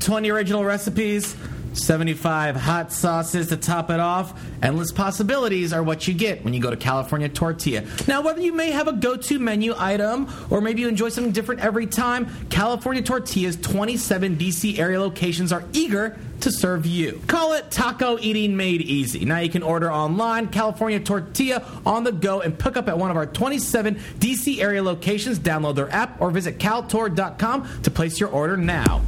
[0.00, 1.36] 20 original recipes,
[1.74, 4.38] 75 hot sauces to top it off.
[4.62, 7.84] Endless possibilities are what you get when you go to California Tortilla.
[8.08, 11.32] Now, whether you may have a go to menu item or maybe you enjoy something
[11.32, 17.20] different every time, California Tortilla's 27 DC area locations are eager to serve you.
[17.26, 19.24] Call it taco eating made easy.
[19.24, 23.10] Now you can order online California Tortilla on the go and pick up at one
[23.10, 25.38] of our 27 DC area locations.
[25.38, 29.02] Download their app or visit caltort.com to place your order now.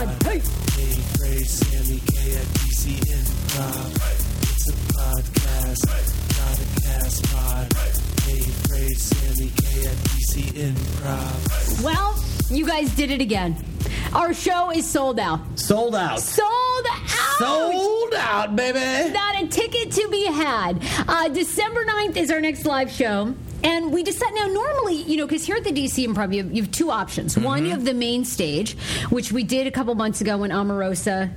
[0.00, 0.22] Kiss.
[0.22, 0.38] Hey.
[0.38, 3.92] Hey, Frey, Samy K at DC Improv.
[4.42, 5.82] It's a podcast,
[6.38, 7.72] not a cast pod.
[8.22, 11.84] Hey, Frey, Samy K at DC Improv.
[11.84, 12.18] Well,
[12.48, 13.62] you guys did it again.
[14.14, 15.40] Our show is sold out.
[15.58, 16.18] Sold out.
[16.20, 17.08] Sold out.
[17.38, 19.12] Sold out, baby.
[19.12, 20.82] Not a ticket to be had.
[21.08, 23.34] Uh, December 9th is our next live show.
[23.62, 26.42] And we just decided now normally, you know, because here at the DC Improv, you
[26.42, 27.38] have, you have two options.
[27.38, 28.74] One, you have the main stage,
[29.10, 31.30] which we did a couple months ago when Omarosa.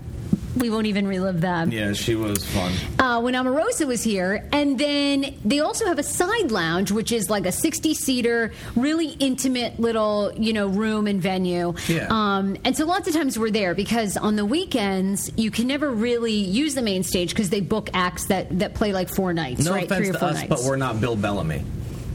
[0.56, 1.72] We won't even relive that.
[1.72, 2.72] Yeah, she was fun.
[3.00, 4.48] uh, when Omarosa was here.
[4.52, 9.08] And then they also have a side lounge, which is like a 60 seater, really
[9.20, 11.74] intimate little, you know, room and venue.
[11.88, 12.06] Yeah.
[12.12, 15.90] Um, and so lots of times we're there because on the weekends, you can never
[15.90, 19.66] really use the main stage because they book acts that, that play like four nights,
[19.66, 19.90] No right?
[19.90, 20.50] Three or four us, nights.
[20.50, 21.64] but we're not Bill Bellamy.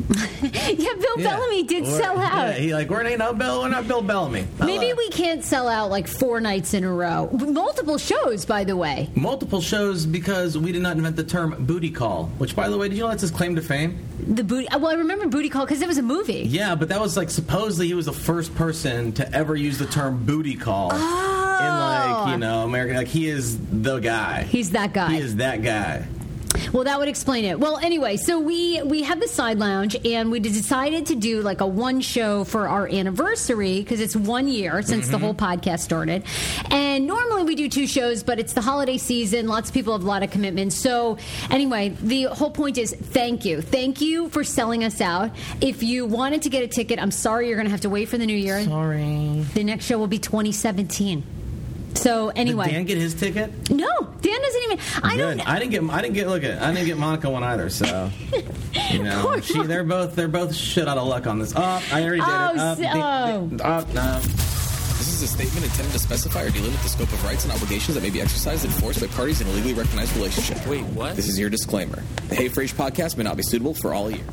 [0.42, 1.30] yeah, Bill Yeah.
[1.36, 2.48] Bellamy did sell out.
[2.48, 3.60] Yeah, he like we're ain't no Bill.
[3.62, 4.46] We're not Bill Bellamy.
[4.60, 7.28] Maybe we can't sell out like four nights in a row.
[7.32, 9.10] Multiple shows, by the way.
[9.14, 12.26] multiple shows because we did not invent the term booty call.
[12.38, 13.98] Which, by the way, did you know that's his claim to fame?
[14.26, 14.68] The booty.
[14.68, 16.42] Uh, well, I remember Booty Call because it was a movie.
[16.46, 19.86] Yeah, but that was like supposedly he was the first person to ever use the
[19.86, 20.94] term booty call Oh.
[20.94, 22.30] in like oh.
[22.32, 22.96] you know American.
[22.96, 24.42] Like he is the guy.
[24.44, 25.12] He's that guy.
[25.14, 26.06] He is that guy.
[26.72, 27.58] Well, that would explain it.
[27.58, 31.60] Well, anyway, so we we have the side lounge, and we decided to do like
[31.60, 35.12] a one show for our anniversary because it's one year since Mm-hmm.
[35.12, 36.24] the whole podcast started.
[36.70, 39.46] And normally we do two shows, but it's the holiday season.
[39.46, 40.76] Lots of people have a lot of commitments.
[40.76, 41.18] So
[41.50, 45.30] anyway, the whole point is thank you, thank you for selling us out.
[45.60, 48.08] If you wanted to get a ticket, I'm sorry you're going to have to wait
[48.08, 48.62] for the new year.
[48.64, 49.44] Sorry.
[49.54, 51.22] The next show will be 2017.
[51.98, 53.70] So anyway, Did Dan get his ticket?
[53.70, 53.88] no,
[54.20, 54.78] Dan doesn't even.
[55.02, 55.38] I Good.
[55.38, 55.48] don't.
[55.48, 55.82] I didn't get.
[55.94, 56.28] I didn't get.
[56.28, 56.62] Look at.
[56.62, 57.68] I didn't get Monica one either.
[57.70, 58.10] So
[58.90, 59.62] you know, Poor she.
[59.64, 60.14] They're both.
[60.14, 61.52] They're both shit out of luck on this.
[61.56, 62.58] Oh, I already did Oh, it.
[62.58, 63.60] Oh, so- ding, ding.
[63.66, 64.20] oh, no.
[64.98, 67.94] This is a statement intended to specify or delimit the scope of rights and obligations
[67.94, 70.64] that may be exercised and enforced by parties in a legally recognized relationship.
[70.66, 71.14] Wait, what?
[71.16, 72.02] This is your disclaimer.
[72.28, 74.24] The Hey Frase podcast may not be suitable for all year.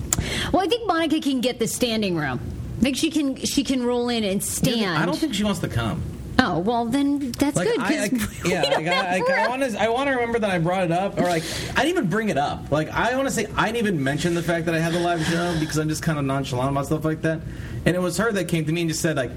[0.51, 2.39] Well, I think Monica can get the standing room.
[2.79, 3.35] I think she can.
[3.37, 4.97] She can roll in and stand.
[4.97, 6.03] I don't think she wants to come.
[6.47, 7.79] Oh well, then that's Like good.
[7.79, 8.09] I, I,
[8.45, 9.47] yeah, like, I, I.
[9.47, 9.81] Want to.
[9.81, 12.29] I want to remember that I brought it up, or like I didn't even bring
[12.29, 12.71] it up.
[12.71, 14.99] Like I want to say I didn't even mention the fact that I had the
[14.99, 17.41] live show because I'm just kind of nonchalant about stuff like that.
[17.85, 19.31] And it was her that came to me and just said like,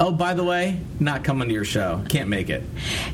[0.00, 2.02] "Oh, by the way, not coming to your show.
[2.08, 2.62] Can't make it."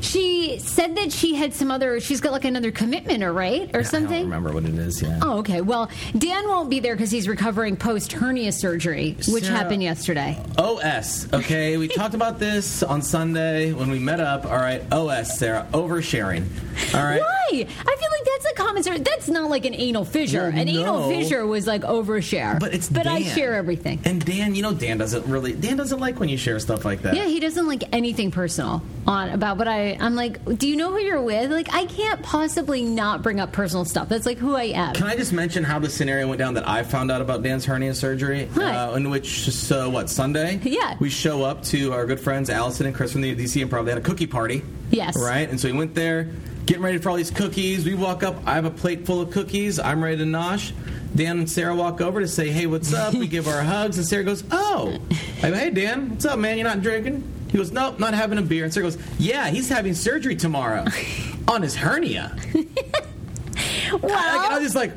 [0.01, 1.99] She said that she had some other.
[1.99, 3.83] She's got like another commitment, or right, or something.
[3.83, 4.09] I something.
[4.09, 5.01] don't remember what it is.
[5.01, 5.19] Yeah.
[5.21, 5.61] Oh, okay.
[5.61, 10.37] Well, Dan won't be there because he's recovering post hernia surgery, which Sarah- happened yesterday.
[10.57, 11.31] OS.
[11.33, 14.45] Okay, we talked about this on Sunday when we met up.
[14.45, 16.45] All right, OS, Sarah, oversharing.
[16.93, 17.21] All right.
[17.21, 17.38] Why?
[17.51, 18.83] I feel like that's a common.
[18.83, 20.49] sur- That's not like an anal fissure.
[20.49, 21.09] Well, an anal no.
[21.09, 22.59] fissure was like overshare.
[22.59, 23.99] But it's But I share everything.
[24.05, 25.53] And Dan, you know, Dan doesn't really.
[25.53, 27.15] Dan doesn't like when you share stuff like that.
[27.15, 29.97] Yeah, he doesn't like anything personal on about what I.
[29.99, 31.51] I'm like, do you know who you're with?
[31.51, 34.09] Like, I can't possibly not bring up personal stuff.
[34.09, 34.93] That's like who I am.
[34.95, 37.65] Can I just mention how the scenario went down that I found out about Dan's
[37.65, 38.45] hernia surgery?
[38.53, 38.65] What?
[38.65, 40.59] Uh, in which, so what, Sunday?
[40.63, 40.95] Yeah.
[40.99, 43.85] We show up to our good friends Allison and Chris from the DC Improv.
[43.85, 44.63] They had a cookie party.
[44.91, 45.15] Yes.
[45.17, 45.49] Right?
[45.49, 46.29] And so we went there,
[46.69, 47.83] getting ready for all these cookies.
[47.83, 49.79] We walk up, I have a plate full of cookies.
[49.79, 50.71] I'm ready to nosh.
[51.15, 53.15] Dan and Sarah walk over to say, hey, what's up?
[53.15, 54.99] we give our hugs, and Sarah goes, oh.
[55.41, 56.59] I go, hey, Dan, what's up, man?
[56.59, 57.23] You're not drinking?
[57.49, 58.65] He goes, nope, not having a beer.
[58.65, 60.85] And Sarah goes, yeah, he's having surgery tomorrow
[61.47, 62.37] on his hernia.
[62.53, 64.91] well, I, I was just like,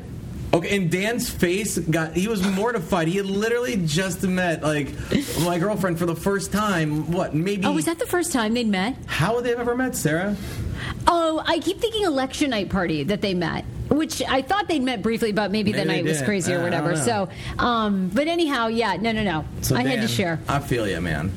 [0.53, 0.77] okay.
[0.77, 3.07] And Dan's face got, he was mortified.
[3.07, 4.89] He had literally just met, like,
[5.39, 7.11] my girlfriend for the first time.
[7.11, 7.65] What, maybe.
[7.65, 8.95] oh, was that the first time they'd met?
[9.07, 10.37] How would they have ever met, Sarah?
[11.07, 13.65] Oh, I keep thinking election night party that they met.
[13.89, 16.63] Which I thought they'd met briefly, but maybe, the Maybe they night was crazy or
[16.63, 16.95] whatever.
[16.95, 19.45] So, um, but anyhow, yeah, no, no, no.
[19.61, 20.39] So I had to share.
[20.47, 21.31] I feel you, man.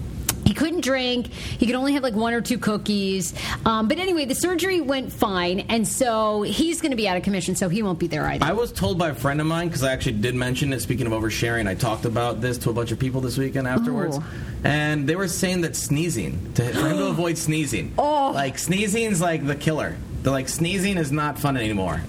[0.47, 1.27] He couldn't drink.
[1.27, 3.35] He could only have like one or two cookies.
[3.65, 7.25] Um, but anyway, the surgery went fine, and so he's going to be out of
[7.25, 8.45] commission, so he won't be there either.
[8.45, 10.81] I was told by a friend of mine because I actually did mention it.
[10.81, 14.19] Speaking of oversharing, I talked about this to a bunch of people this weekend afterwards,
[14.21, 14.25] Oh.
[14.65, 18.31] and they were saying that sneezing to, for him to avoid sneezing, Oh.
[18.33, 19.97] like sneezing's like the killer.
[20.23, 22.03] They're like sneezing is not fun anymore.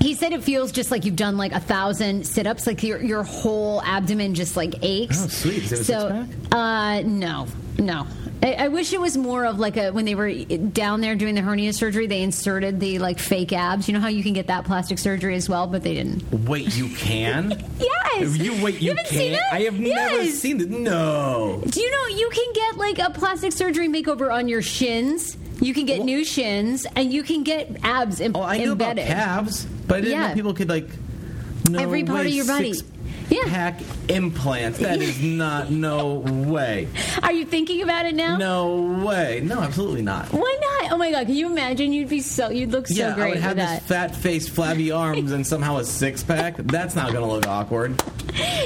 [0.00, 3.22] He said it feels just like you've done like a thousand sit-ups, like your your
[3.22, 5.22] whole abdomen just like aches.
[5.24, 5.68] Oh, sweet.
[5.68, 7.46] Does it so, uh, no,
[7.78, 8.06] no.
[8.42, 11.34] I, I wish it was more of like a when they were down there doing
[11.34, 13.88] the hernia surgery, they inserted the like fake abs.
[13.88, 16.22] You know how you can get that plastic surgery as well, but they didn't.
[16.48, 17.64] Wait, you can?
[18.18, 18.36] Yes.
[18.38, 19.18] You wait, you, haven't can?
[19.18, 19.40] seen it?
[19.52, 20.70] I have never seen it.
[20.70, 21.62] No.
[21.68, 25.36] Do you know you can get like a plastic surgery makeover on your shins?
[25.60, 29.04] You can get new shins, and you can get abs em- Oh, I knew embedded.
[29.04, 30.28] about calves, but I didn't Yeah.
[30.28, 30.88] know people could like
[31.70, 32.72] no Every part way, of your body.
[32.74, 32.88] six
[33.30, 33.44] Yeah.
[33.46, 34.78] pack implants.
[34.78, 36.88] That is not no way.
[37.22, 38.36] Are you thinking about it now?
[38.36, 39.40] No way.
[39.44, 40.28] No, absolutely not.
[40.32, 40.92] Why not?
[40.92, 41.26] Oh my god!
[41.26, 41.92] Can you imagine?
[41.92, 42.48] You'd be so.
[42.50, 43.82] You'd look so yeah, great I would have this that.
[43.82, 46.56] fat face, flabby arms, and somehow a six pack.
[46.56, 47.96] That's not going to look awkward.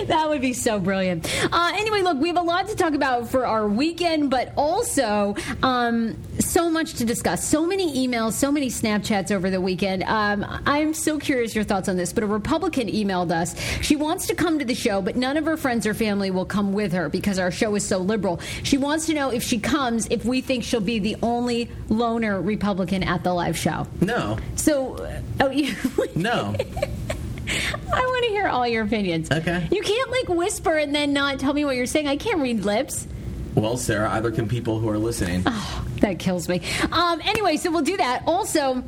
[0.07, 1.27] That would be so brilliant.
[1.53, 5.35] Uh, anyway, look, we have a lot to talk about for our weekend, but also
[5.63, 7.47] um, so much to discuss.
[7.47, 10.03] So many emails, so many Snapchats over the weekend.
[10.05, 13.59] Um, I'm so curious your thoughts on this, but a Republican emailed us.
[13.81, 16.45] She wants to come to the show, but none of her friends or family will
[16.45, 18.41] come with her because our show is so liberal.
[18.63, 22.41] She wants to know if she comes, if we think she'll be the only loner
[22.41, 23.87] Republican at the live show.
[24.01, 25.75] No, So, uh, oh, you.
[26.15, 26.55] no.
[27.95, 29.31] I want to hear all your opinions.
[29.31, 29.69] Okay.
[29.71, 32.09] You can't like whisper and then not tell me what you're saying.
[32.09, 33.07] I can't read lips.
[33.55, 35.43] Well, Sarah, either can people who are listening.
[35.47, 36.63] Oh, That kills me.
[36.91, 38.23] Um, anyway, so we'll do that.
[38.27, 38.83] Also,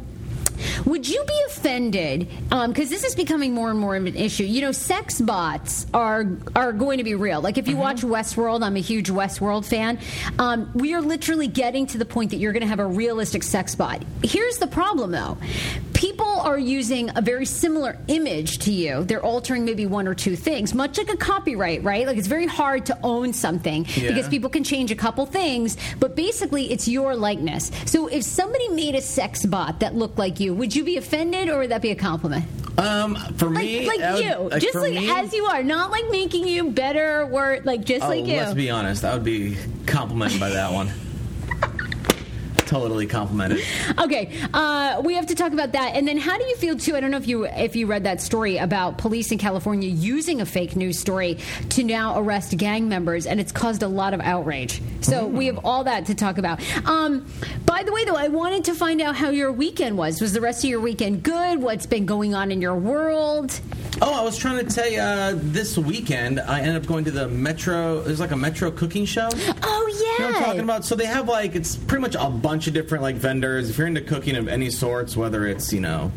[0.85, 2.29] would you be offended?
[2.49, 4.45] Because this is becoming more and more of an issue.
[4.45, 7.41] You know, sex bots are are going to be real.
[7.41, 9.99] Like if you watch Westworld, I'm a huge Westworld fan.
[10.39, 13.43] Um, we are literally getting to the point that you're going to have a realistic
[13.43, 14.03] sex bot.
[14.23, 15.37] Here's the problem, though.
[16.05, 19.05] People are using a very similar image to you.
[19.05, 22.07] They're altering maybe one or two things, much like a copyright, right?
[22.07, 24.09] Like it's very hard to own something Yeah.
[24.09, 27.71] because people can change a couple things, but basically it's your likeness.
[27.87, 31.49] So if somebody made a sex bot that looked like you, would you be offended
[31.49, 32.45] or would that be a compliment?
[32.77, 36.11] Um, for Like, me, like would- you, just like me- as you are, not like
[36.11, 38.37] making you better or like just Oh, like you.
[38.37, 39.05] let's be honest.
[39.07, 40.91] I would be complimented by that one.
[42.75, 43.63] Totally complimented.
[43.99, 45.95] Okay, uh, we have to talk about that.
[45.95, 46.97] And then, how do you feel too?
[46.97, 50.41] I don't know if you if you read that story about police in California using
[50.41, 51.39] a fake news story
[51.71, 54.83] to now arrest gang members, and it's caused a lot of outrage.
[55.03, 56.61] So we have all that to talk about.
[56.87, 57.27] Um,
[57.65, 60.21] by the way, though, I wanted to find out how your weekend was.
[60.21, 61.63] Was the rest of your weekend good?
[61.63, 63.61] What's been going on in your world?
[64.03, 67.13] Oh, I was trying to tell you, uh, this weekend I ended up going to
[67.13, 68.01] the Metro.
[68.01, 69.29] There's like a Metro cooking show.
[69.63, 70.85] Oh You know yeah, what I'm talking about?
[70.85, 73.71] So they have like it's pretty much a bunch of different like vendors.
[73.71, 76.13] If you're into cooking of any sorts, whether it's you know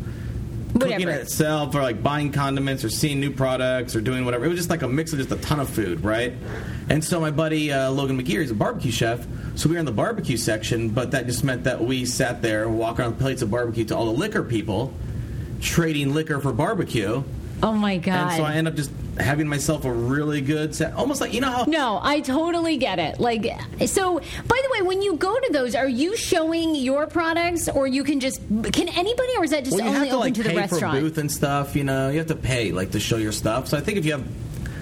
[0.74, 1.10] cooking Whatever.
[1.10, 4.58] it itself or like buying condiments or seeing new products or doing whatever, it was
[4.58, 6.34] just like a mix of just a ton of food, right?
[6.88, 9.86] And so my buddy uh, Logan McGeary is a barbecue chef, so we were in
[9.86, 13.20] the barbecue section, but that just meant that we sat there and walked around with
[13.20, 14.92] plates of barbecue to all the liquor people,
[15.60, 17.22] trading liquor for barbecue.
[17.62, 18.14] Oh my god.
[18.14, 21.40] And so I end up just having myself a really good set, almost like you
[21.40, 23.18] know how No, I totally get it.
[23.20, 23.44] Like,
[23.86, 27.86] so by the way, when you go to those, are you showing your products, or
[27.86, 30.42] you can just can anybody, or is that just well, only to open like to
[30.42, 30.94] the pay restaurant?
[30.96, 31.74] for booth and stuff.
[31.76, 33.68] You know, you have to pay like to show your stuff.
[33.68, 34.26] So I think if you have,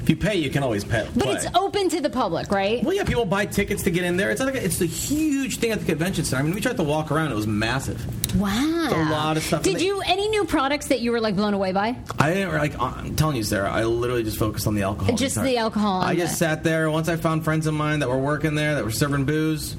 [0.03, 1.09] if you pay, you can always pay.
[1.17, 2.83] but it's open to the public, right?
[2.85, 4.31] well, yeah, people buy tickets to get in there.
[4.31, 6.41] It's like a, it's a huge thing at the convention center.
[6.41, 8.05] I mean, we tried to walk around; it was massive.
[8.39, 9.63] Wow, a lot of stuff.
[9.63, 11.97] Did you any new products that you were like blown away by?
[12.19, 12.79] I didn't like.
[12.81, 13.71] I'm telling you, Sarah.
[13.71, 15.17] I literally just focused on the alcohol.
[15.17, 16.91] Just the alcohol I just sat there.
[16.91, 19.77] Once I found friends of mine that were working there that were serving booze,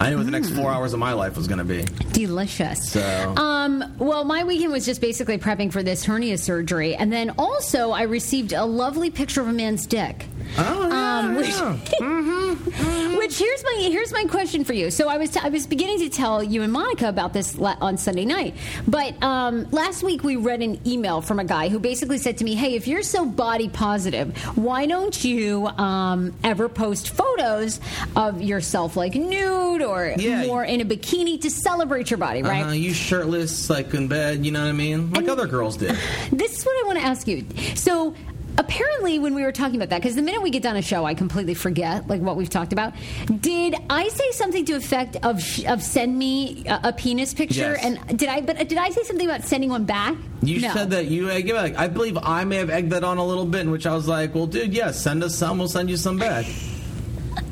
[0.00, 0.56] I knew what the next Mm.
[0.56, 1.84] four hours of my life was going to be.
[2.12, 2.90] Delicious.
[2.90, 7.34] So- um, well, my weekend was just basically prepping for this hernia surgery, and then
[7.38, 10.24] also I received a lovely picture of a man's dick.
[10.58, 13.14] Oh yeah, Um, which, yeah.
[13.18, 14.90] which here's my here's my question for you.
[14.90, 17.76] So I was t- I was beginning to tell you and Monica about this la-
[17.80, 18.54] on Sunday night,
[18.86, 22.44] but um, last week we read an email from a guy who basically said to
[22.44, 27.80] me, "Hey, if you're so body positive, why don't you um, ever post photos
[28.16, 30.46] of yourself like nude or Yeah.
[30.46, 34.44] more in a bikini to celebrate your body, right?" Uh, you shirtless, like in bed.
[34.44, 35.10] You know what I mean?
[35.10, 35.96] Like And- other girls did.
[36.32, 37.44] This is what I want to ask you.
[37.74, 38.14] So
[38.58, 41.04] apparently when we were talking about that because the minute we get done a show
[41.04, 42.92] i completely forget like what we've talked about
[43.40, 47.84] did i say something to effect of of send me a, a penis picture Yes.
[48.08, 50.72] and did i but uh, did i say something about sending one back You no.
[50.72, 51.30] said that you.
[51.30, 51.76] I give it.
[51.76, 54.08] I believe I may have egged that on a little bit, in which I was
[54.08, 55.58] like, "Well, dude, yeah, send us some.
[55.58, 56.46] We'll send you some back."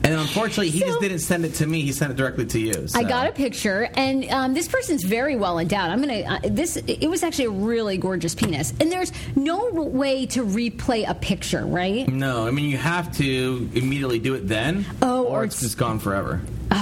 [0.04, 1.80] And unfortunately, he So- just didn't send it to me.
[1.82, 2.86] He sent it directly to you.
[2.94, 5.90] I got a picture, and um, this person's very well endowed.
[5.90, 6.20] I'm gonna.
[6.20, 11.08] Uh, this it was actually a really gorgeous penis, and there's no way to replay
[11.08, 12.08] a picture, right?
[12.08, 14.86] No, I mean you have to immediately do it then.
[15.02, 16.40] Oh, or, or it's it's- just gone forever.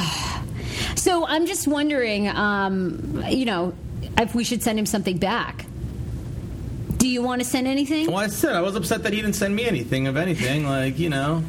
[0.97, 3.75] So I'm just wondering, um, you know,
[4.19, 5.65] if we should send him something back.
[6.97, 8.07] Do you want to send anything?
[8.09, 10.67] Well, I said I was upset that he didn't send me anything of anything.
[10.67, 11.45] Like you know,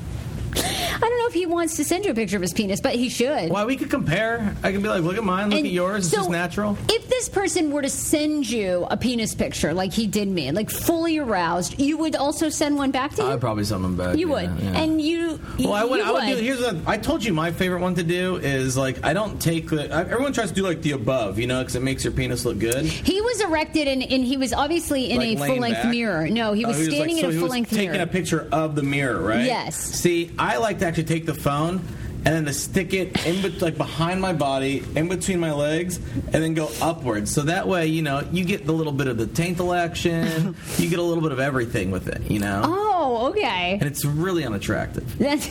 [1.27, 3.49] know if he wants to send you a picture of his penis, but he should.
[3.49, 4.55] why we could compare.
[4.63, 6.05] I can be like, look at mine, look And at yours.
[6.05, 6.77] It's so just natural.
[6.89, 10.69] If this person were to send you a penis picture, like he did me, like
[10.69, 13.31] fully aroused, you would also send one back to him.
[13.31, 14.17] I'd probably send them back.
[14.17, 14.79] you yeah, would, yeah.
[14.81, 15.39] and you.
[15.59, 16.01] Well, I would.
[16.01, 16.35] I would do.
[16.43, 17.33] Here's what I told you.
[17.33, 19.89] My favorite one to do is like I don't take the.
[19.91, 22.59] Everyone tries to do like the above, you know, because it makes your penis look
[22.59, 22.85] good.
[22.85, 26.27] He was erected and, and he was obviously in Like a full length mirror.
[26.29, 28.07] No, he Oh, was standing like, so in he a full length mirror, taking a
[28.07, 29.45] picture of the mirror, right?
[29.45, 29.75] Yes.
[29.77, 31.81] See, I like to actually take the phone
[32.25, 35.97] and then to stick it in bet- like behind my body, in between my legs,
[36.13, 37.31] and then go upwards.
[37.31, 40.55] So that way, you know, you get the little bit of the taintal action.
[40.77, 42.63] you get a little bit of everything with it, you know.
[42.65, 43.77] oh, okay.
[43.79, 45.17] And it's really unattractive.
[45.17, 45.47] That's,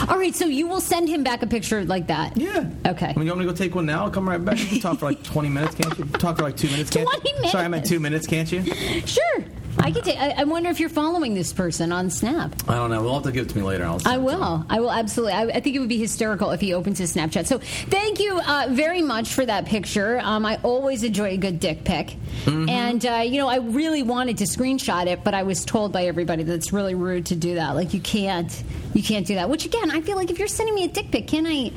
[0.08, 2.36] all right, so you will send him back a picture like that.
[2.36, 2.68] Yeah.
[2.86, 3.06] Okay.
[3.06, 4.04] I mean, you want me to go take one now?
[4.04, 4.58] I'll come right back.
[4.58, 6.04] You can talk for like 20 minutes, can't you?
[6.04, 7.48] Talk for like two minutes, can't 20 you?
[7.48, 7.90] Sorry, I meant minutes.
[7.90, 8.62] two minutes, can't you?
[9.06, 9.44] Sure.
[9.78, 10.16] I take.
[10.18, 12.54] I, I wonder if you're following this person on Snap.
[12.68, 13.02] I don't know.
[13.02, 13.84] We'll have to give it to me later.
[13.84, 14.64] I'll I will.
[14.68, 15.34] I will absolutely.
[15.34, 17.46] I, I think it would be hysterical if he opens his Snapchat.
[17.46, 20.18] So thank you uh, very much for that picture.
[20.22, 22.68] Um, I always enjoy a good dick pic, Mm-hmm.
[22.68, 26.06] and uh, you know I really wanted to screenshot it, but I was told by
[26.06, 27.74] everybody that it's really rude to do that.
[27.74, 28.50] Like you can't,
[28.94, 29.48] you can't do that.
[29.50, 31.72] Which again, I feel like if you're sending me a dick pic, can I?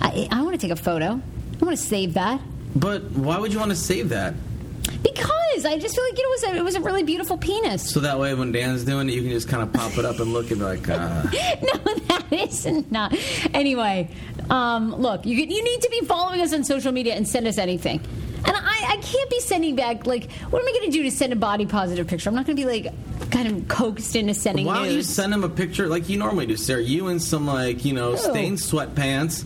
[0.00, 1.06] I, I want to take a photo.
[1.06, 2.40] I want to save that.
[2.76, 4.34] But why would you want to save that?
[5.04, 7.90] Because I just feel like it was a, it was a really beautiful penis.
[7.90, 10.18] So that way, when Dan's doing it, you can just kind of pop it up
[10.18, 11.22] and look and be like, uh,
[11.62, 13.14] no, that is not.
[13.52, 14.10] Anyway,
[14.50, 17.58] um, look, you you need to be following us on social media and send us
[17.58, 18.00] anything.
[18.46, 21.10] And I, I can't be sending back like what am I going to do to
[21.10, 22.28] send a body positive picture?
[22.28, 22.92] I'm not going to be like
[23.30, 26.46] kind of coaxed into sending why don't you send him a picture like you normally
[26.46, 26.82] do, Sarah?
[26.82, 29.44] You in some like you know stained sweatpants.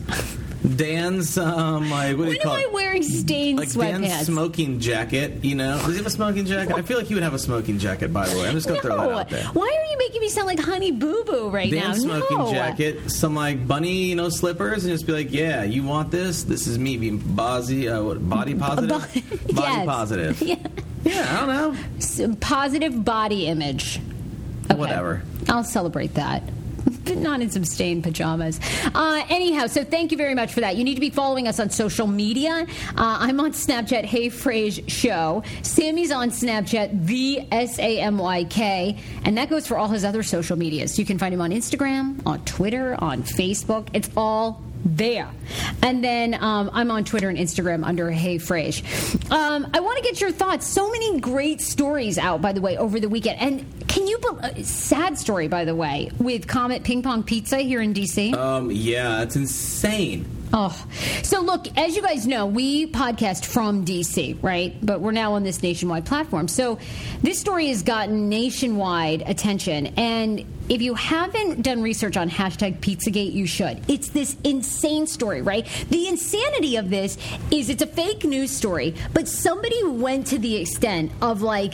[0.75, 2.67] Dan's um like what do you call am it?
[2.67, 4.01] I wearing stained like sweatpants?
[4.01, 5.77] Dan's smoking jacket, you know.
[5.77, 6.75] Does he have a smoking jacket?
[6.75, 8.11] I feel like he would have a smoking jacket.
[8.11, 9.45] By the way, I'm just gonna throw that out there.
[9.45, 12.19] Why are you making me sound like Honey Boo Boo right Dan's now?
[12.19, 12.51] smoking no.
[12.51, 16.43] jacket, some like bunny, you know, slippers, and just be like, "Yeah, you want this?
[16.43, 18.89] This is me being body, uh, what, body positive,
[19.47, 19.85] Bo- body Yes.
[19.85, 20.55] positive." Yeah.
[21.05, 21.79] Yeah, I don't know.
[21.97, 24.01] S- positive body image.
[24.65, 24.75] Okay.
[24.77, 25.21] Whatever.
[25.47, 26.43] I'll celebrate that.
[27.15, 28.59] Not in some stained pajamas.
[28.93, 30.75] Uh, anyhow, so thank you very much for that.
[30.75, 32.65] You need to be following us on social media.
[32.89, 35.43] Uh, I'm on Snapchat, Hey Frase Show.
[35.61, 38.97] Samy's on Snapchat, the S A M Y K.
[39.25, 40.97] And that goes for all his other social medias.
[40.97, 43.89] You can find him on Instagram, on Twitter, on Facebook.
[43.93, 45.29] It's all there.
[45.81, 49.31] And then um, I'm on Twitter and Instagram under Hey Frase.
[49.31, 50.67] Um, I want to get your thoughts.
[50.67, 53.39] So many great stories out, by the way, over the weekend.
[53.39, 57.59] And can you, bel uh, sad story, by the way, with Comet Ping Pong Pizza
[57.59, 58.33] here in DC?
[58.35, 60.27] Um, yeah, it's insane.
[60.51, 60.75] Oh,
[61.21, 64.75] so look, as you guys know, we podcast from DC, right?
[64.83, 66.47] But we're now on this nationwide platform.
[66.47, 66.79] So
[67.21, 69.87] this story has gotten nationwide attention.
[69.97, 73.81] And if you haven't done research on hashtag Pizzagate, you should.
[73.89, 75.65] It's this insane story, right?
[75.89, 77.17] The insanity of this
[77.51, 81.73] is it's a fake news story, but somebody went to the extent of like,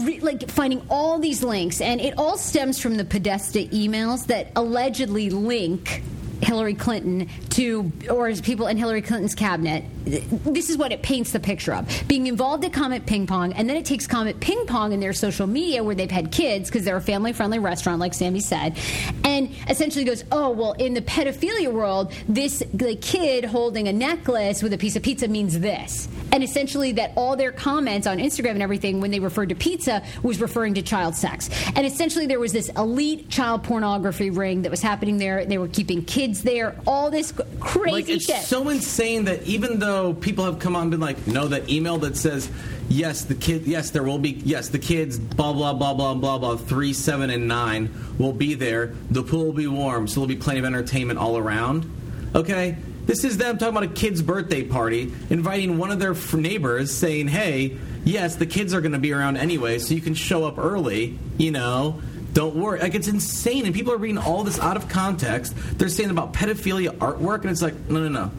[0.00, 4.50] re- like finding all these links, and it all stems from the Podesta emails that
[4.56, 6.02] allegedly link
[6.42, 9.84] Hillary Clinton to, or as people in Hillary Clinton's cabinet.
[10.04, 11.88] This is what it paints the picture of.
[12.08, 15.12] Being involved at Comet Ping Pong, and then it takes Comet Ping Pong in their
[15.12, 18.76] social media where they've had kids because they're a family friendly restaurant, like Samy said,
[19.22, 24.62] and essentially goes, oh, well, in the pedophilia world, this the kid holding a necklace
[24.62, 26.08] with a piece of pizza means this.
[26.32, 30.02] And essentially, that all their comments on Instagram and everything when they referred to pizza
[30.24, 31.48] was referring to child sex.
[31.76, 35.44] And essentially, there was this elite child pornography ring that was happening there.
[35.44, 38.42] They were keeping kids there, all this crazy Like it's shit.
[38.42, 41.98] so insane that even though people have come on and been like, no, that email
[41.98, 42.50] that says,
[42.88, 46.38] yes, the kid, yes, there will be, yes, the kids, blah blah blah blah blah
[46.38, 48.94] blah, three, seven, and nine will be there.
[49.10, 51.90] The pool will be warm, so there'll be plenty of entertainment all around.
[52.34, 56.34] Okay, this is them talking about a kid's birthday party, inviting one of their f-
[56.34, 60.14] neighbors, saying, hey, yes, the kids are going to be around anyway, so you can
[60.14, 61.18] show up early.
[61.38, 62.00] You know.
[62.34, 62.80] Don't worry.
[62.80, 63.64] Like, it's insane.
[63.64, 65.54] And people are reading all this out of context.
[65.78, 68.30] They're saying about pedophilia artwork, and it's like, no, no, no.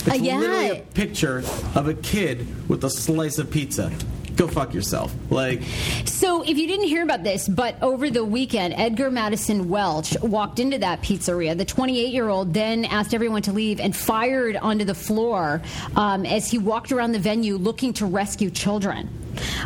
[0.00, 0.38] It's Uh, yeah.
[0.38, 1.38] literally a picture
[1.74, 3.90] of a kid with a slice of pizza.
[4.36, 5.14] go fuck yourself.
[5.30, 5.62] Like,
[6.06, 10.58] So, if you didn't hear about this, but over the weekend, Edgar Madison Welch walked
[10.58, 11.56] into that pizzeria.
[11.56, 15.62] The 28 year old then asked everyone to leave and fired onto the floor
[15.94, 19.08] um, as he walked around the venue looking to rescue children.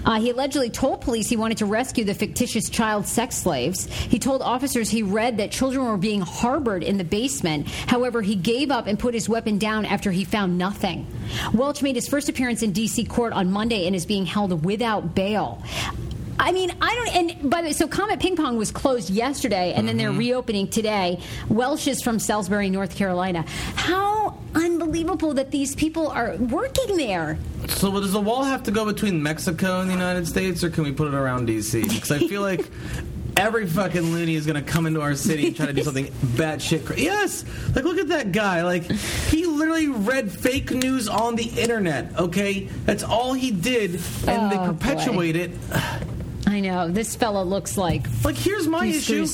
[0.05, 3.87] Uh, he allegedly told police he wanted to rescue the fictitious child sex slaves.
[3.87, 7.69] He told officers he read that children were being harbored in the basement.
[7.69, 11.07] However, he gave up and put his weapon down after he found nothing.
[11.53, 13.05] Welch made his first appearance in D.C.
[13.05, 15.63] court on Monday and is being held without bail.
[16.39, 17.09] I mean, I don't.
[17.17, 20.19] And by the way, so Comet Ping Pong was closed yesterday, and then they're mm-hmm.
[20.19, 21.21] reopening today.
[21.49, 23.45] Welch is from Salisbury, North Carolina.
[23.75, 27.39] How unbelievable that these people are working there.
[27.69, 30.85] so does the wall have to go between Mexico and the United States, or can
[30.85, 31.83] we put it around DC?
[31.89, 32.69] Because I feel like.
[33.37, 36.07] Every fucking loony is going to come into our city and try to do something
[36.35, 37.05] batshit crazy.
[37.05, 38.65] Yes, like look at that guy.
[38.65, 42.19] Like he literally read fake news on the internet.
[42.19, 44.73] Okay, that's all he did, and they Oh,
[45.13, 45.27] boy.
[45.27, 45.53] it.
[46.49, 49.27] I know this fella looks like Like here's my issue.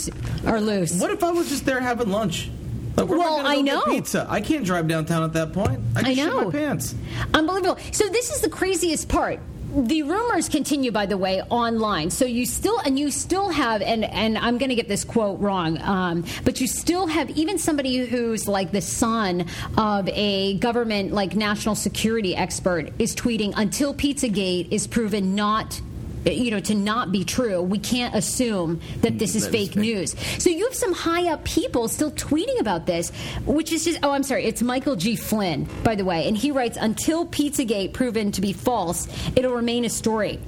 [0.46, 1.00] are loose.
[1.00, 2.50] What if I was just there having lunch?
[2.96, 3.82] Like, Well, I, I know.
[3.82, 4.26] pizza.
[4.28, 5.80] I can't drive downtown at that point.
[5.96, 6.44] I, can I know.
[6.46, 6.94] my pants.
[7.32, 7.78] Unbelievable.
[7.92, 9.40] So this is the craziest part.
[9.76, 12.08] The rumors continue, by the way, online.
[12.10, 15.40] So you still, and you still have, and and I'm going to get this quote
[15.40, 21.10] wrong, um, but you still have even somebody who's like the son of a government,
[21.12, 25.80] like national security expert, is tweeting until PizzaGate is proven not.
[26.26, 29.48] Eh, you know, to not be true, we can't assume that mm, this is That
[29.54, 29.76] is fake fake.
[29.82, 30.14] news.
[30.42, 33.10] So you have some high up people still tweeting about this,
[33.44, 35.16] which is just, oh, I'm sorry, it's Michael G.
[35.16, 36.26] Flynn, by the way.
[36.26, 40.38] And he writes, until Pizzagate proven to be false, it'll remain a story.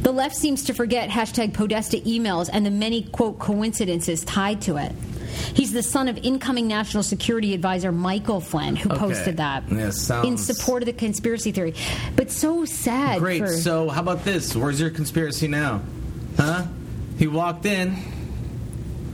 [0.00, 4.76] The left seems to forget hashtag Podesta emails and the many, quote, coincidences tied to
[4.76, 4.92] it.
[5.54, 8.98] He's the son of incoming National Security Advisor Michael Flynn, who Okay.
[8.98, 11.74] posted that Yeah, in support of the conspiracy theory.
[12.16, 13.18] But so sad.
[13.18, 13.40] Great.
[13.42, 14.54] for- So how about this?
[14.56, 15.80] Where's your conspiracy now?
[16.36, 16.64] Huh?
[17.18, 17.96] He walked in,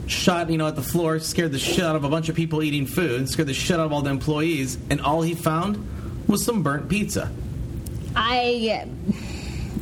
[0.07, 2.63] shot, you know, at the floor, scared the shit out of a bunch of people
[2.63, 5.77] eating food, scared the shit out of all the employees, and all he found
[6.27, 7.29] was some burnt pizza.
[8.15, 8.87] I.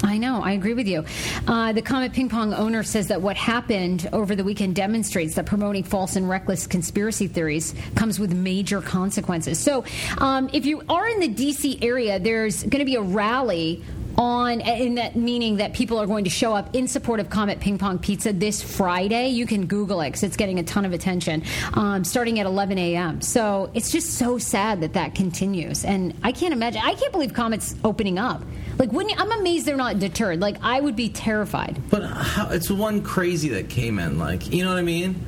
[0.03, 0.41] I know.
[0.43, 1.05] I agree with you.
[1.47, 5.45] Uh, the Comet Ping Pong owner says that what happened over the weekend demonstrates that
[5.45, 9.59] promoting false and reckless conspiracy theories comes with major consequences.
[9.59, 9.83] So,
[10.17, 11.79] um, if you are in the D.C.
[11.81, 13.83] area, there's going to be a rally
[14.17, 17.59] on in that meaning that people are going to show up in support of Comet
[17.59, 19.29] Ping Pong Pizza this Friday.
[19.29, 22.77] You can Google it because it's getting a ton of attention, um, starting at 11
[22.77, 23.21] a.m.
[23.21, 26.81] So it's just so sad that that continues, and I can't imagine.
[26.83, 28.41] I can't believe Comet's opening up.
[28.77, 30.39] Like, wouldn't you, I'm amazed they're not deterred.
[30.39, 31.81] Like, I would be terrified.
[31.89, 35.25] But how, it's one crazy that came in, like you know what I mean.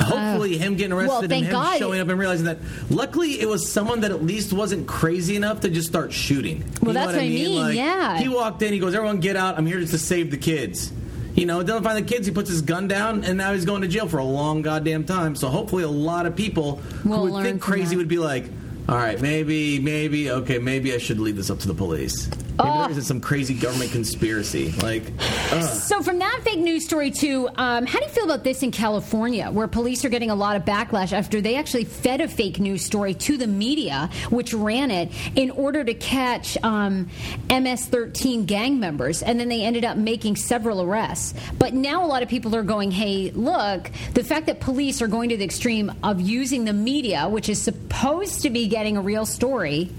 [0.00, 0.58] Hopefully, oh.
[0.58, 1.78] him getting arrested well, and him God.
[1.78, 2.58] showing up and realizing that.
[2.88, 6.60] Luckily, it was someone that at least wasn't crazy enough to just start shooting.
[6.60, 8.18] Well, You know that's what what I mean, Like, yeah.
[8.18, 8.72] He walked in.
[8.72, 9.58] He goes, "Everyone, get out!
[9.58, 10.92] I'm here just to save the kids."
[11.34, 12.26] You know, doesn't find the kids.
[12.26, 15.04] He puts his gun down, and now he's going to jail for a long goddamn
[15.04, 15.36] time.
[15.36, 17.96] So hopefully, a lot of people Will who would think crazy that.
[17.98, 18.44] would be like,
[18.90, 22.42] "All right, maybe, maybe, okay, maybe I should leave this up to the police." Maybe
[22.58, 22.82] Oh.
[22.82, 24.72] there isn't some crazy government conspiracy.
[24.82, 25.04] Like,
[25.50, 25.62] ugh.
[25.62, 28.70] So, from that fake news story, too, um, how do you feel about this in
[28.70, 32.60] California, where police are getting a lot of backlash after they actually fed a fake
[32.60, 37.08] news story to the media, which ran it in order to catch um,
[37.48, 41.32] MS 13 gang members, and then they ended up making several arrests.
[41.58, 45.08] But now a lot of people are going, hey, look, the fact that police are
[45.08, 49.02] going to the extreme of using the media, which is supposed to be getting a
[49.02, 49.90] real story,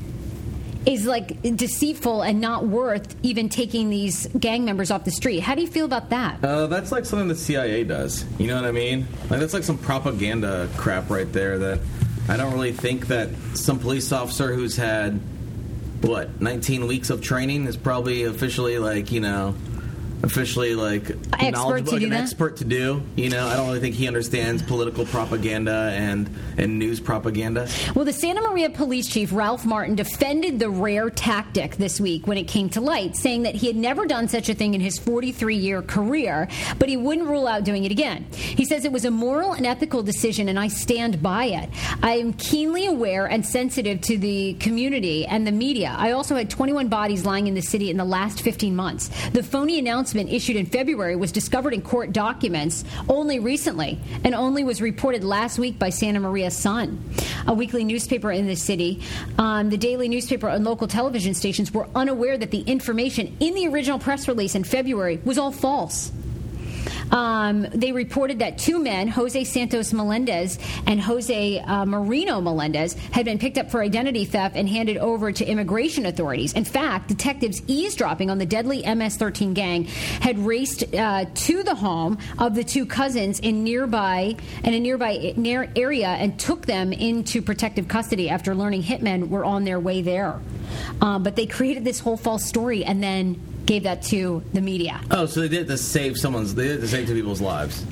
[0.88, 5.40] is like deceitful and not worth even taking these gang members off the street.
[5.40, 6.44] How do you feel about that?
[6.44, 8.26] Uh, that's like something the CIA does.
[8.40, 9.06] You know what I mean?
[9.30, 11.60] Like that's like some propaganda crap right there.
[11.60, 11.80] That
[12.28, 15.20] I don't really think that some police officer who's had
[16.02, 19.54] what 19 weeks of training is probably officially like you know
[20.24, 22.22] officially like Expert knowledgeable, to like do an that?
[22.22, 23.02] expert to do.
[23.16, 27.68] You know, I don't really think he understands political propaganda and and news propaganda.
[27.96, 32.38] Well, the Santa Maria police chief, Ralph Martin, defended the rare tactic this week when
[32.38, 35.00] it came to light, saying that he had never done such a thing in his
[35.00, 38.26] 43 year career, but he wouldn't rule out doing it again.
[38.32, 41.70] He says it was a moral and ethical decision, and I stand by it.
[42.04, 45.96] I am keenly aware and sensitive to the community and the media.
[45.98, 49.10] I also had 21 bodies lying in the city in the last 15 months.
[49.30, 54.64] The phony announcement issued in February was discovered in court documents only recently and only
[54.64, 57.04] was reported last week by Santa Maria Sun,
[57.48, 59.02] a weekly newspaper in the city.
[59.38, 63.68] Um, the daily newspaper and local television stations were unaware that the information in the
[63.68, 66.12] original press release in February was all false.
[67.12, 73.26] Um, they reported that two men, Jose Santos Melendez and Jose uh, Marino Melendez, had
[73.26, 76.54] been picked up for identity theft and handed over to immigration authorities.
[76.54, 82.18] In fact, detectives eavesdropping on the deadly MS-13 gang had raced uh, to the home
[82.40, 87.42] of the two cousins in nearby in a nearby near area and took them into
[87.42, 90.40] protective custody after learning hitmen were on their way there.
[91.02, 93.42] Um, but they created this whole false story and then
[93.72, 95.00] gave that to the media.
[95.12, 96.54] Oh, so they did it to save someone's.
[96.54, 97.86] They did to save two people's lives.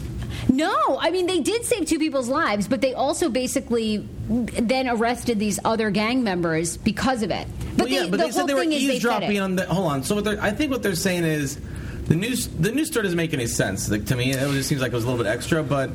[0.50, 5.40] No, I mean they did save two people's lives, but they also basically then arrested
[5.40, 7.48] these other gang members because of it.
[7.78, 9.66] But, well, yeah, they, but the they said they were eavesdropping on the.
[9.68, 10.04] Hold on.
[10.04, 11.60] So what they're, I think what they're saying is
[12.08, 12.48] the news.
[12.48, 14.32] The news story doesn't make any sense like, to me.
[14.32, 15.64] It just seems like it was a little bit extra.
[15.64, 15.92] But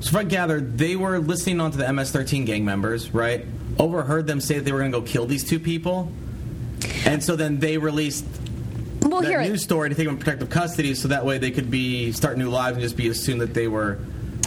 [0.00, 3.44] so if I gather, they were listening onto the MS-13 gang members, right?
[3.80, 6.12] Overheard them say that they were going to go kill these two people,
[7.04, 8.26] and so then they released
[9.22, 11.70] that here, news story to take them in protective custody, so that way they could
[11.70, 13.98] be start new lives and just be assumed that they were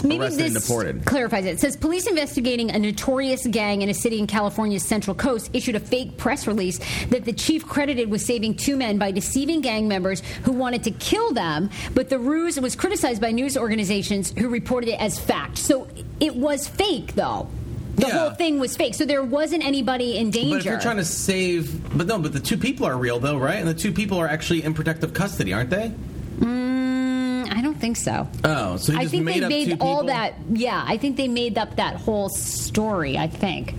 [0.04, 1.04] Maybe arrested and this deported.
[1.04, 1.50] clarifies it.
[1.50, 5.76] It says police investigating a notorious gang in a city in California's Central Coast issued
[5.76, 6.80] a fake press release
[7.10, 10.90] that the chief credited with saving two men by deceiving gang members who wanted to
[10.90, 15.58] kill them, but the ruse was criticized by news organizations who reported it as fact.
[15.58, 15.86] So
[16.18, 17.48] it was fake, though.
[17.96, 18.18] The Yeah.
[18.18, 18.94] whole thing was fake.
[18.94, 20.50] So there wasn't anybody in danger.
[20.50, 23.36] But if you're trying to save, but no, but the two people are real though,
[23.36, 23.56] right?
[23.58, 25.92] And the two people are actually in protective custody, aren't they?
[26.40, 28.26] Mm, I don't think so.
[28.44, 30.06] Oh, so I think made they made all people?
[30.06, 30.34] that.
[30.52, 33.16] Yeah, I think they made up that whole story.
[33.18, 33.74] I think.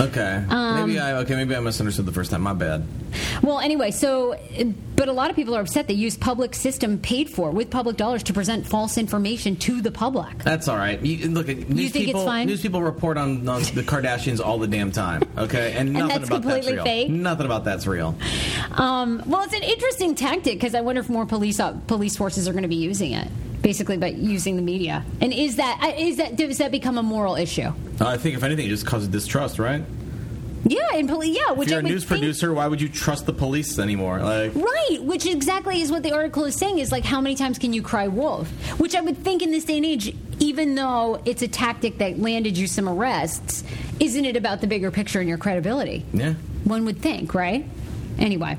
[0.00, 2.42] Okay, Um, maybe I okay, maybe I misunderstood the first time.
[2.42, 2.86] My bad.
[3.42, 4.36] Well, anyway, so
[4.96, 7.96] but a lot of people are upset they use public system paid for with public
[7.96, 10.38] dollars to present false information to the public.
[10.38, 11.00] That's all right.
[11.00, 12.46] You, look, news think it's people, fine?
[12.46, 15.22] news people report on, on the Kardashians all the damn time.
[15.36, 16.84] Okay, and nothing that's about that's real.
[16.84, 17.10] fake?
[17.10, 18.16] Nothing about that's real.
[18.72, 22.48] Um, well, it's an interesting tactic because I wonder if more police uh, police forces
[22.48, 23.28] are going to be using it,
[23.64, 25.04] basically, by using the media.
[25.20, 27.72] And is that uh, that does that become a moral issue?
[28.00, 29.82] Uh, I think if anything, it just causes distrust, right?
[30.66, 31.36] Yeah, and police.
[31.36, 34.20] Yeah, which If you're I a news producer, why would you trust the police anymore?
[34.20, 37.58] Like, Right, which exactly is what the article is saying is like how many times
[37.58, 38.48] can you cry wolf?
[38.78, 42.18] Which I would think in this day and age, even though it's a tactic that
[42.18, 43.62] landed you some arrests,
[44.00, 46.04] isn't it about the bigger picture and your credibility?
[46.12, 46.34] yeah.
[46.64, 47.66] One would think, right?
[48.18, 48.56] Anyway,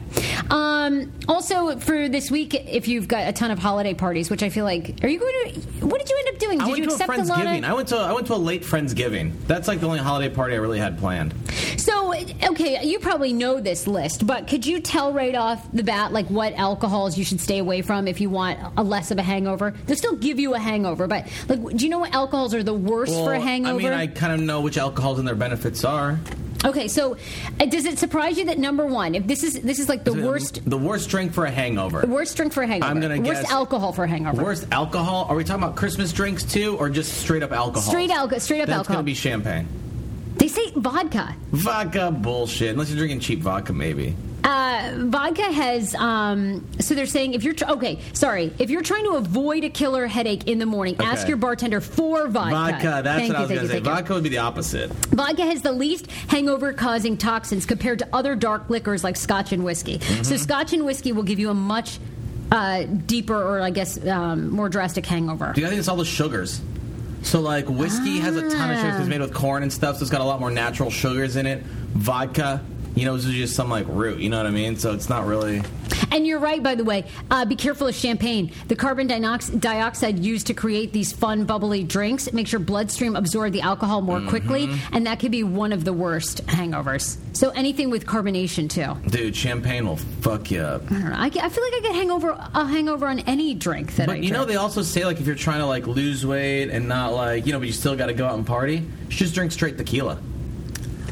[0.50, 4.50] um, also for this week, if you've got a ton of holiday parties, which I
[4.50, 5.60] feel like, are you going to?
[5.86, 6.62] What did you end up doing?
[6.62, 7.63] I Did went you to a accept a, lot friendsgiving.
[7.63, 9.34] I went to I went to a late friendsgiving.
[9.48, 11.34] That's like the only holiday party I really had planned.
[11.78, 16.12] So, okay, you probably know this list, but could you tell right off the bat,
[16.12, 19.24] like what alcohols you should stay away from if you want a less of a
[19.24, 19.74] hangover?
[19.86, 22.74] They'll still give you a hangover, but like, do you know what alcohols are the
[22.74, 23.80] worst for a hangover?
[23.80, 26.20] I mean, I kind of know which alcohols and their benefits are.
[26.65, 27.15] Okay, so
[27.60, 30.13] uh, does it surprise you that number one, if this is this is like the
[30.13, 32.01] worst The worst drink for a hangover.
[32.01, 34.67] The worst drink for a hangover, I'm gonna worst guess- alcohol for a hangover, Worst
[34.71, 35.25] alcohol?
[35.30, 37.89] Are we talking about Christmas drinks too, or just straight up alcohol?
[37.89, 38.95] straight alcohol, straight up That's alcohol.
[38.97, 39.67] gonna be champagne.
[40.36, 41.36] They say vodka.
[41.52, 42.71] Vodka bullshit.
[42.71, 44.15] Unless you're drinking cheap vodka, maybe.
[44.43, 49.04] Uh, vodka has um, so they're saying if you're tr- okay sorry if you're trying
[49.04, 53.02] to avoid a killer headache in the morning ask your bartender for vodka Vodka.
[53.04, 53.63] That's Thank what I was gonna say.
[53.63, 53.91] you, thank you.
[53.91, 54.91] Vodka would be the opposite.
[54.91, 59.65] Vodka has the least hangover causing toxins compared to other dark liquors like scotch and
[59.65, 59.98] whiskey.
[59.98, 60.21] Mm-hmm.
[60.21, 62.00] So, scotch and whiskey will give you a much
[62.52, 65.54] uh, deeper or, I guess, um, more drastic hangover.
[65.54, 66.62] Dude, I think it's all the sugars.
[67.26, 70.04] So like whiskey has a ton of sugars it's made with corn and stuff, so
[70.04, 71.64] it's got a lot more natural sugars in it.
[71.64, 72.64] Vodka,
[72.95, 74.19] you know, this is just some like root.
[74.19, 74.77] You know what I mean?
[74.77, 75.62] So it's not really.
[76.12, 77.05] And you're right, by the way.
[77.29, 78.51] Uh, be careful of champagne.
[78.69, 83.51] The carbon diox- dioxide used to create these fun, bubbly drinks makes your bloodstream absorb
[83.53, 84.29] the alcohol more Mm-hmm.
[84.29, 87.17] quickly, and that could be one of the worst hangovers.
[87.34, 89.10] So, anything with carbonation, too.
[89.10, 90.84] Dude, champagne will fuck you up.
[90.89, 91.15] I don't know.
[91.17, 94.13] I, get- I feel like I get hangover a hangover on any drink that I
[94.13, 96.88] But you know, they also say like if you're trying to like lose weight and
[96.88, 99.51] not like you know, but you still got to go out and party, just drink
[99.51, 100.17] straight tequila.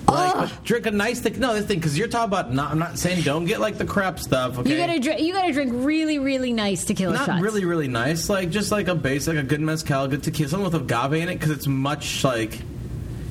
[0.07, 1.39] Like, drink a nice thing.
[1.39, 2.53] No, this thing because you're talking about.
[2.53, 4.57] Not, I'm not saying don't get like the crap stuff.
[4.59, 5.21] Okay, You gotta drink.
[5.21, 7.41] You gotta drink really, really nice tequila not shots.
[7.41, 8.29] really, really nice.
[8.29, 11.35] Like just like a basic, a good mezcal, good tequila, something with agave in it
[11.35, 12.59] because it's much like,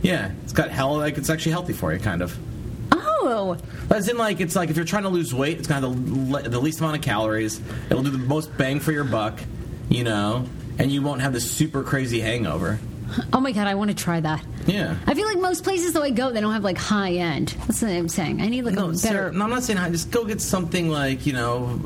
[0.03, 0.97] yeah, it's got hell.
[0.97, 2.37] Like it's actually healthy for you, kind of.
[3.25, 3.57] Oh,
[3.91, 6.33] As in, like it's like if you're trying to lose weight, it's gonna have the,
[6.33, 7.61] le- the least amount of calories.
[7.91, 9.39] It'll do the most bang for your buck,
[9.89, 10.45] you know,
[10.79, 12.81] and you won't have this super crazy hangover.
[13.33, 13.67] Oh my god!
[13.67, 14.45] I want to try that.
[14.67, 14.97] Yeah.
[15.07, 17.49] I feel like most places though I go, they don't have like high end.
[17.67, 18.41] That's what I'm saying.
[18.41, 19.33] I need like No, a better.
[19.33, 19.91] no, I'm not saying high.
[19.91, 21.81] Just go get something like you know,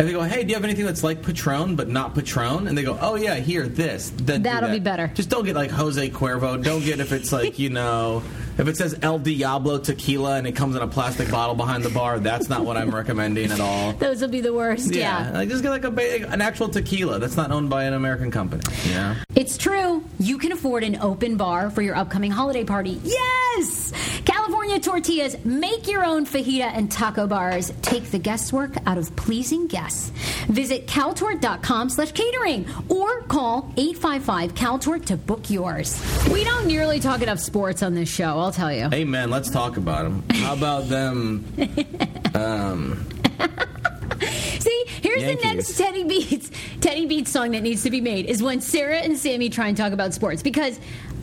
[0.00, 2.76] and they go, "Hey, do you have anything that's like Patron but not Patron?" And
[2.76, 4.74] they go, "Oh yeah, here, this." Then That'll that.
[4.74, 5.08] be better.
[5.14, 6.62] Just don't get like Jose Cuervo.
[6.62, 8.22] Don't get if it's like you know.
[8.58, 11.88] If it says El Diablo tequila and it comes in a plastic bottle behind the
[11.88, 13.92] bar, that's not what I'm recommending at all.
[13.98, 14.94] Those will be the worst.
[14.94, 15.30] Yeah.
[15.32, 18.30] like just get like a ba- an actual tequila that's not owned by an American
[18.30, 18.62] company.
[18.86, 20.04] Yeah, It's true.
[20.18, 23.00] You can afford an open bar for your upcoming holiday party.
[23.02, 23.92] Yes!
[24.26, 27.72] California Tortillas make your own fajita and taco bars.
[27.80, 29.89] Take the guesswork out of pleasing guests.
[30.48, 36.00] Visit caltort.com slash catering or call 855-CALTORT to book yours.
[36.32, 38.88] We don't nearly talk enough sports on this show, I'll tell you.
[38.92, 39.30] Amen.
[39.30, 40.24] Let's talk about them.
[40.30, 41.44] How about them?
[42.34, 43.06] Um,
[44.58, 46.50] See, here's the next Teddy Beats
[46.80, 49.76] Teddy Beats song that needs to be made is when Sarah and Samy try and
[49.76, 50.78] talk about sports because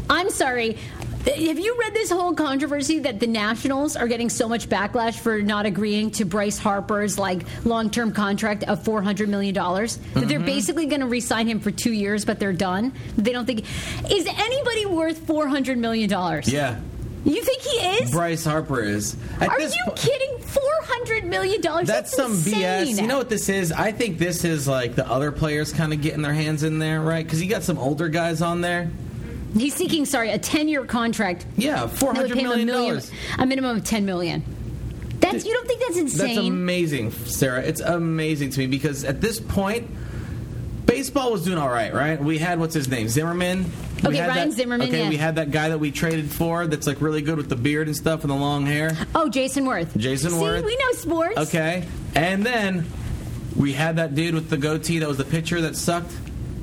[0.09, 0.77] I'm sorry.
[1.25, 5.41] Have you read this whole controversy that the Nationals are getting so much backlash for
[5.41, 9.97] not agreeing to Bryce Harper's like long-term contract of four hundred million dollars?
[9.97, 10.27] That Mm-hmm.
[10.29, 12.93] they're basically going to re-sign him for two years, but they're done.
[13.17, 13.65] They don't think
[14.09, 16.47] is anybody worth four hundred million dollars?
[16.51, 16.79] Yeah,
[17.25, 18.11] you think he is?
[18.11, 19.17] Bryce Harper is.
[19.41, 20.37] At Are you po- kidding?
[20.39, 21.87] Four hundred million dollars?
[21.87, 22.63] That's, some insane.
[22.95, 23.01] BS.
[23.01, 23.73] You know what this is?
[23.73, 27.01] I think this is like the other players kind of getting their hands in there,
[27.01, 27.25] right?
[27.25, 28.89] Because you got some older guys on there.
[29.55, 31.45] He's seeking, sorry, a ten-year contract.
[31.57, 33.11] Yeah, four hundred pay him a million million, dollars.
[33.39, 34.43] a minimum of ten million.
[35.19, 36.35] That's you don't think that's insane?
[36.35, 37.61] That's amazing, Sarah.
[37.61, 39.89] It's amazing to me because at this point,
[40.85, 42.21] baseball was doing all right, right?
[42.21, 43.63] We had what's his name, Zimmerman.
[44.03, 45.09] We Okay, Ryan that- Zimmerman, Okay, yeah.
[45.09, 47.87] we had that guy that we traded for that's like really good with the beard
[47.87, 48.95] and stuff and the long hair.
[49.15, 49.97] oh, Jayson Werth.
[49.97, 50.63] Jayson See, Werth.
[50.63, 51.37] we know sports.
[51.39, 51.83] Okay,
[52.13, 52.85] and then
[53.55, 56.11] we had that dude with the goatee that was the pitcher that sucked,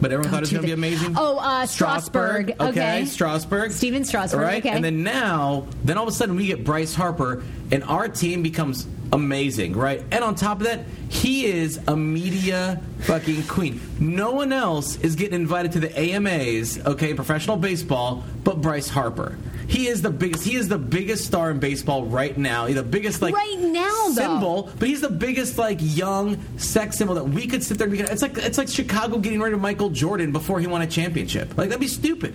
[0.00, 1.14] but everyone thought it was going to be amazing.
[1.16, 2.50] Oh, uh, Strasburg.
[2.60, 3.04] Okay, Okay.
[3.06, 3.72] Strasburg.
[3.72, 4.74] Stephen Strasburg, Right, okay.
[4.74, 8.42] and then now, then all of a sudden we get Bryce Harper, and our team
[8.42, 10.02] becomes amazing, right?
[10.10, 13.80] And on top of that, he is a media fucking queen.
[13.98, 19.38] No one else is getting invited to the AMAs, okay, professional baseball, but Bryce Harper.
[19.66, 20.44] He is the biggest.
[20.44, 22.66] He is the biggest star in baseball right now.
[22.66, 24.12] He's the biggest like Right now, though.
[24.12, 27.88] symbol, but he's the biggest like young sex symbol that we could sit there.
[27.88, 30.82] and be It's like it's like Chicago getting rid of Michael Jordan before he won
[30.82, 31.56] a championship.
[31.56, 32.34] Like that'd be stupid.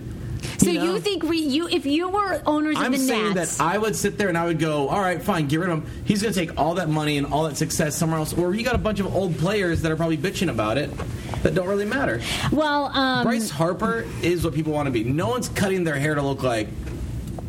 [0.60, 0.84] So know?
[0.84, 3.34] you think we, you, if you were owners of the street, I'm of the saying
[3.34, 5.70] Nats, that I would sit there and I would go, all right, fine, get rid
[5.70, 6.04] of him.
[6.04, 8.34] He's going to take all that money and all that success somewhere else.
[8.34, 10.90] Or you got a bunch of old players that are probably bitching about it
[11.42, 12.20] that don't really matter.
[12.52, 15.02] well, um, Bryce Harper is what people want to be.
[15.04, 16.68] No one's cutting their hair to look like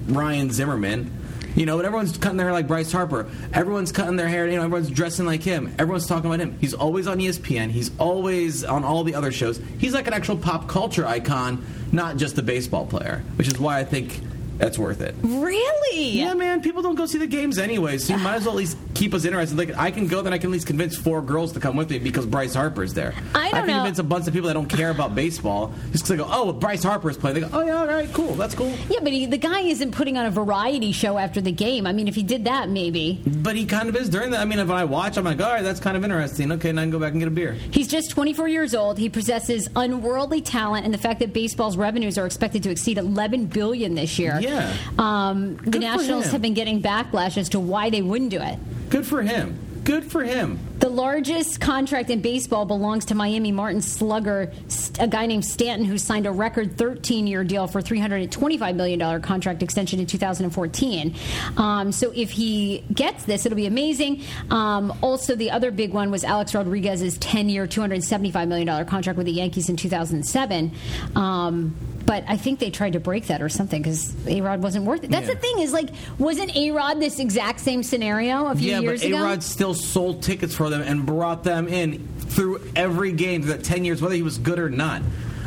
[0.08, 1.18] Ryan Zimmerman.
[1.54, 3.30] You know, but everyone's cutting their hair like Bryce Harper.
[3.52, 5.76] Everyone's cutting their hair, you know, everyone's dressing like him.
[5.78, 6.58] Everyone's talking about him.
[6.62, 7.72] He's always on ESPN.
[7.72, 9.60] He's always on all the other shows.
[9.78, 13.80] He's like an actual pop culture icon, not just a baseball player, which is why
[13.80, 14.20] I think
[14.62, 15.16] that's worth it.
[15.24, 16.10] really?
[16.10, 18.58] Yeah, man, people don't go see the games anyway, so you might as well at
[18.58, 19.58] least keep us interested.
[19.58, 21.90] Like, I can go, then I can at least convince four girls to come with
[21.90, 23.14] me because Bryce Harper's there.
[23.34, 23.74] I don't can know.
[23.78, 26.46] convince a bunch of people that don't care about baseball just because they go, oh,
[26.46, 27.36] well, Bryce Harper's playing.
[27.36, 28.74] They go, oh, yeah, all right, cool, that's cool.
[28.90, 31.88] Yeah, but he, the guy isn't putting on a variety show after the game.
[31.88, 33.22] I mean, if he did that, maybe.
[33.26, 34.42] But he kind of is during that.
[34.42, 36.52] I mean, if I watch, I'm like, all right, that's kind of interesting.
[36.54, 37.54] Okay, now I can go back and get a beer.
[37.54, 38.98] He's just 24 years old.
[38.98, 43.48] He possesses unworldly talent, and the fact that baseball's revenues are expected to exceed 11
[43.48, 44.40] billion this year.
[44.40, 44.51] Yeah.
[44.98, 48.58] Um, the Nationals have been getting backlash as to why they wouldn't do it.
[48.90, 49.58] Good for him.
[49.84, 50.60] Good for him.
[50.78, 54.52] The largest contract in baseball belongs to Miami Marlin slugger,
[55.00, 59.64] a guy named Stanton, who signed a record 13 year deal for $325 million contract
[59.64, 61.16] extension in 2014.
[61.58, 64.22] Um, so if he gets this, it'll be amazing.
[64.52, 69.26] Um, also, the other big one was Alex Rodriguez's 10 year, $275 million contract with
[69.26, 70.72] the Yankees in 2007.
[71.16, 71.76] Um,
[72.12, 75.06] but I think they tried to break that or something because A Rod wasn't worth
[75.06, 75.12] it.
[75.12, 75.36] That's Yeah.
[75.36, 79.00] the thing is like, wasn't A Rod this exact same scenario a few yeah, years
[79.00, 79.18] but ago?
[79.20, 83.54] A Rod still sold tickets for them and brought them in through every game through
[83.54, 85.02] that 10 years, whether he was good or not.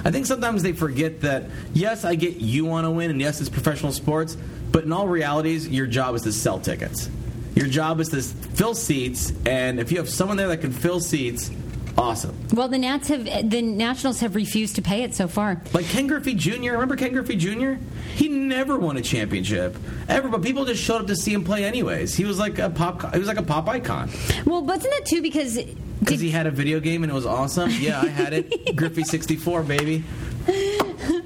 [0.06, 3.42] I think sometimes they forget that, yes, I get you want to win, and yes,
[3.42, 4.38] it's professional sports,
[4.72, 7.10] but in all realities, your job is to sell tickets.
[7.54, 11.00] Your job is to fill seats, and if you have someone there that can fill
[11.00, 11.50] seats,
[11.96, 12.36] awesome.
[12.52, 15.62] Well, the Nats have the Nationals have refused to pay it so far.
[15.72, 16.72] Like Ken Griffey Jr.
[16.72, 17.74] Remember Ken Griffey Jr.
[18.14, 19.76] He never won a championship
[20.08, 22.14] ever, but people just showed up to see him play anyways.
[22.14, 23.12] He was like a pop.
[23.12, 24.10] He was like a pop icon
[24.44, 25.58] Well, wasn't that too because
[26.00, 27.70] because he had a video game and it was awesome.
[27.70, 28.76] Yeah, I had it.
[28.76, 30.04] Griffey sixty four, baby.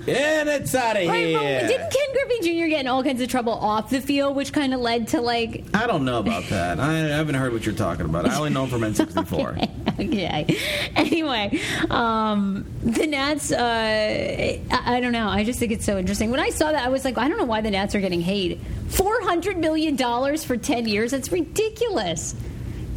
[0.08, 1.68] And it's out of right, here.
[1.68, 2.68] didn't Ken Griffey Jr.
[2.68, 5.64] get in all kinds of trouble off the field, which kind of led to like
[5.74, 6.80] I don't know about that.
[6.80, 8.26] I haven't heard what you're talking about.
[8.26, 9.56] I only know him from N sixty four.
[10.00, 10.56] okay.
[10.96, 13.52] Anyway, um, the Nats.
[13.52, 15.28] Uh, I, I don't know.
[15.28, 16.30] I just think it's so interesting.
[16.30, 18.22] When I saw that, I was like, I don't know why the Nats are getting
[18.22, 21.10] paid four hundred million dollars for ten years.
[21.10, 22.34] That's ridiculous.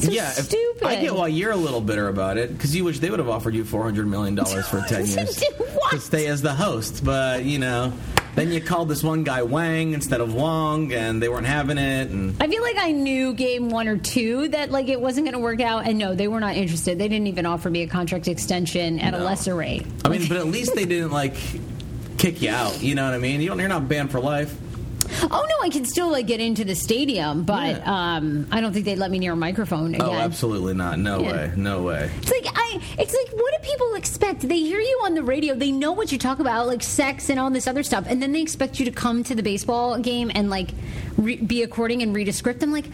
[0.01, 0.83] So yeah, stupid.
[0.83, 3.29] I get why you're a little bitter about it because you wish they would have
[3.29, 5.43] offered you four hundred million dollars for ten years
[5.91, 7.03] to stay as the host.
[7.05, 7.93] But you know,
[8.35, 12.09] then you called this one guy Wang instead of Wong, and they weren't having it.
[12.09, 15.33] And I feel like I knew game one or two that like it wasn't going
[15.33, 16.97] to work out, and no, they were not interested.
[16.97, 19.85] They didn't even offer me a contract extension at a lesser rate.
[20.05, 21.35] I mean, but at least they didn't like
[22.17, 22.81] kick you out.
[22.81, 23.41] You know what I mean?
[23.41, 24.55] You don't, you're not banned for life.
[25.23, 28.15] Oh no, I can still like get into the stadium, but Yeah.
[28.15, 30.07] um, I don't think they'd let me near a microphone again.
[30.09, 30.97] Oh, absolutely not.
[30.99, 31.31] No Yeah.
[31.31, 31.51] way.
[31.55, 32.09] No way.
[32.21, 32.79] It's like I.
[32.97, 34.41] It's like what do people expect?
[34.47, 35.53] They hear you on the radio.
[35.55, 38.31] They know what you talk about, like sex and all this other stuff, and then
[38.31, 40.69] they expect you to come to the baseball game and like
[41.17, 42.63] re- be according and read a script.
[42.63, 42.85] I'm like,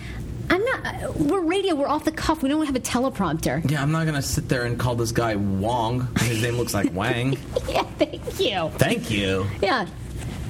[0.50, 1.16] I'm not.
[1.18, 1.76] We're radio.
[1.76, 2.42] We're off the cuff.
[2.42, 3.70] We don't have a teleprompter.
[3.70, 6.08] Yeah, I'm not gonna sit there and call this guy Wong.
[6.22, 7.38] His name looks like Wang.
[7.70, 8.70] yeah, thank you.
[8.78, 9.46] Thank you.
[9.62, 9.86] Yeah.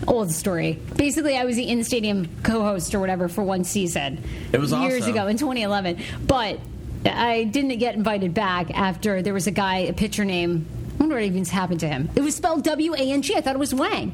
[0.06, 0.80] Old story.
[0.96, 4.24] Basically, I was the in stadium co host or whatever for one season.
[4.54, 5.14] It was years awesome.
[5.14, 5.98] ago in 2011.
[6.26, 6.60] But
[7.06, 10.68] I didn't get invited back after there was a guy, a pitcher name.
[10.96, 12.10] I wonder what even happened to him.
[12.16, 13.36] It was spelled W A N G.
[13.36, 14.12] I thought it was Wang.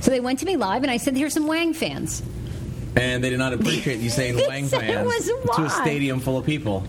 [0.00, 2.22] So they went to me live, and I said, "Here's some Wang fans."
[2.96, 6.84] And they did not appreciate you saying Wang fans to a stadium full of people.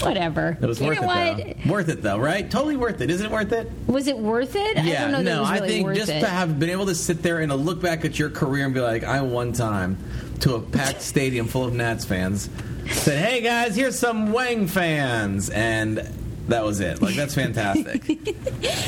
[0.00, 0.56] Whatever.
[0.60, 1.36] It was You worth it what?
[1.36, 1.70] though.
[1.70, 2.50] Worth it though, right?
[2.50, 3.10] Totally worth it.
[3.10, 3.70] Isn't it worth it?
[3.86, 4.78] Was it worth it?
[4.78, 6.20] I yeah, don't know that it no, I think just it.
[6.20, 8.72] to have been able to sit there and to look back at your career and
[8.72, 9.98] be like, I one time
[10.40, 12.48] to a packed stadium full of Nats fans
[12.90, 16.00] said, "Hey guys, here's some Wang fans," and
[16.48, 17.00] that was it.
[17.00, 18.02] Like that's fantastic.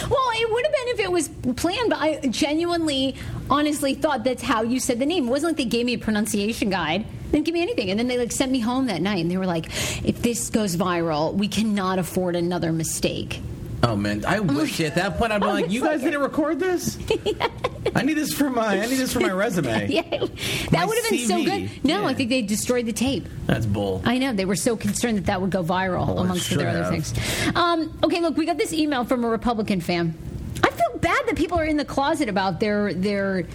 [0.08, 3.16] Well, it would have been if it was planned, but I genuinely,
[3.48, 5.26] honestly thought that's how you said the name.
[5.26, 7.04] It wasn't like they gave me a pronunciation guide.
[7.26, 7.90] They didn't give me anything.
[7.90, 9.66] And then they like sent me home that night and they were like,
[10.04, 13.40] if this goes viral, we cannot afford another mistake.
[13.86, 16.58] Oh man, I wish at that point I'd be like, "You guys like- didn't record
[16.58, 16.96] this?
[17.94, 20.18] I need this for my I need this for my resume." Yeah, My
[20.70, 21.44] that would have been so CV.
[21.44, 21.84] good.
[21.84, 22.06] No, Yeah.
[22.08, 23.26] I think they destroyed the tape.
[23.46, 24.00] That's bull.
[24.06, 26.68] I know they were so concerned that that would go viral it amongst should their
[26.70, 26.90] other have.
[26.92, 27.12] things.
[27.54, 30.14] Um, okay, look, we got this email from a Republican fan.
[30.62, 33.46] I feel bad that people are in the closet about their their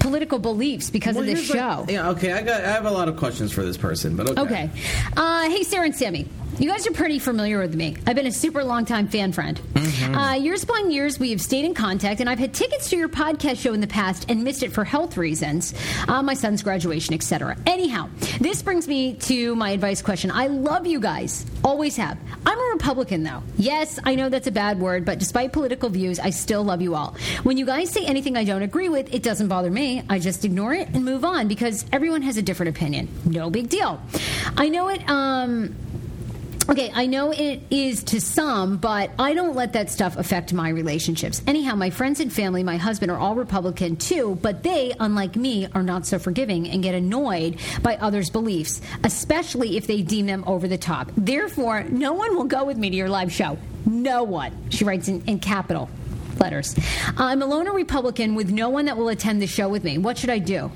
[0.00, 1.86] political beliefs because Well, of this here's show.
[1.88, 2.32] yeah, okay.
[2.32, 2.64] I got.
[2.64, 4.40] I have a lot of questions for this person, but okay.
[4.40, 4.70] Okay.
[5.16, 6.26] Uh, hey, Sarah and Samy.
[6.58, 7.98] You guys are pretty familiar with me.
[8.06, 9.60] I've been a super long time fan friend.
[9.74, 10.14] Mm-hmm.
[10.14, 13.10] Uh, years upon years, we have stayed in contact, and I've had tickets to your
[13.10, 15.74] podcast show in the past and missed it for health reasons,
[16.08, 17.58] uh, my son's graduation, etc.
[17.66, 18.08] Anyhow,
[18.40, 20.30] this brings me to my advice question.
[20.30, 22.16] I love you guys, always have.
[22.46, 23.42] I'm a Republican, though.
[23.58, 26.94] Yes, I know that's a bad word, but despite political views, I still love you
[26.94, 27.16] all.
[27.42, 30.04] When you guys say anything I don't agree with, it doesn't bother me.
[30.08, 33.10] I just ignore it and move on because everyone has a different opinion.
[33.26, 34.00] No big deal.
[34.56, 35.06] I know it.
[35.06, 35.76] Um,
[36.68, 40.68] Okay, I know it is to some, but I don't let that stuff affect my
[40.70, 41.40] relationships.
[41.46, 45.68] Anyhow, my friends and family, my husband are all Republican too, but they, unlike me,
[45.74, 50.42] are not so forgiving and get annoyed by others' beliefs, especially if they deem them
[50.44, 51.12] over the top.
[51.16, 53.56] Therefore, no one will go with me to your live show.
[53.84, 54.52] No one.
[54.70, 55.88] She writes in, in capital
[56.40, 56.74] letters.
[57.16, 59.96] I'm alone a loner Republican with no one that will attend the show with me.
[59.96, 60.70] What should I do?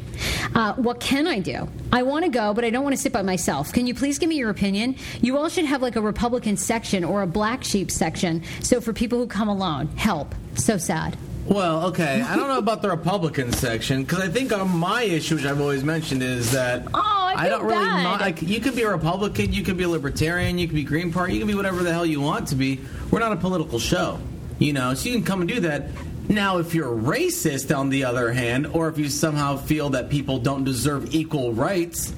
[0.54, 1.68] Uh, what can I do?
[1.92, 3.70] I want to go, but I don't want to sit by myself.
[3.72, 4.96] Can you please give me your opinion?
[5.20, 8.42] You all should have like a Republican section or a black sheep section.
[8.62, 10.34] So for people who come alone, help.
[10.54, 11.18] So sad.
[11.46, 12.22] Well, okay.
[12.22, 15.60] I don't know about the Republican section because I think on my issue, which I've
[15.60, 17.00] always mentioned, is that Oh,
[17.36, 18.18] I feel don't really bad.
[18.18, 18.42] mi- like.
[18.42, 21.34] You could be a Republican, you could be a Libertarian, you could be Green Party,
[21.34, 22.80] you can be whatever the hell you want to be.
[23.10, 24.18] We're not a political show,
[24.60, 24.94] you know.
[24.94, 25.88] So you can come and do that.
[26.28, 30.38] Now, if you're racist, on the other hand, or if you somehow feel that people
[30.38, 32.14] don't deserve equal rights,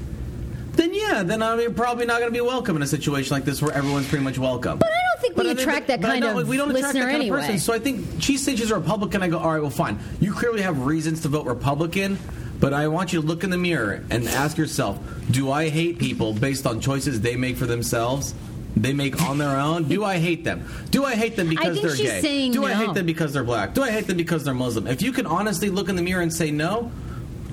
[0.72, 3.35] then yeah, then I mean, you're probably not going to be welcome in a situation
[3.35, 4.78] like this where everyone's pretty much welcome.
[4.78, 7.05] But I don't think we I think attract that kind of we don't attract listener
[7.05, 7.38] that kind anyway.
[7.38, 7.59] of person.
[7.59, 9.22] So I think she says she's a Republican.
[9.22, 9.98] I go, all right, well, fine.
[10.20, 12.18] You clearly have reasons to vote Republican,
[12.59, 14.98] but I want you to look in the mirror and ask yourself,
[15.31, 18.35] do I hate people based on choices they make for themselves?
[18.77, 19.85] They make on their own.
[19.85, 20.67] Do I hate them?
[20.91, 22.51] Do I hate them because they're gay?
[22.51, 23.75] Do I hate them because they're black?
[23.75, 24.87] Do I hate them because they're Muslim?
[24.87, 26.91] If you can honestly look in the mirror and say no,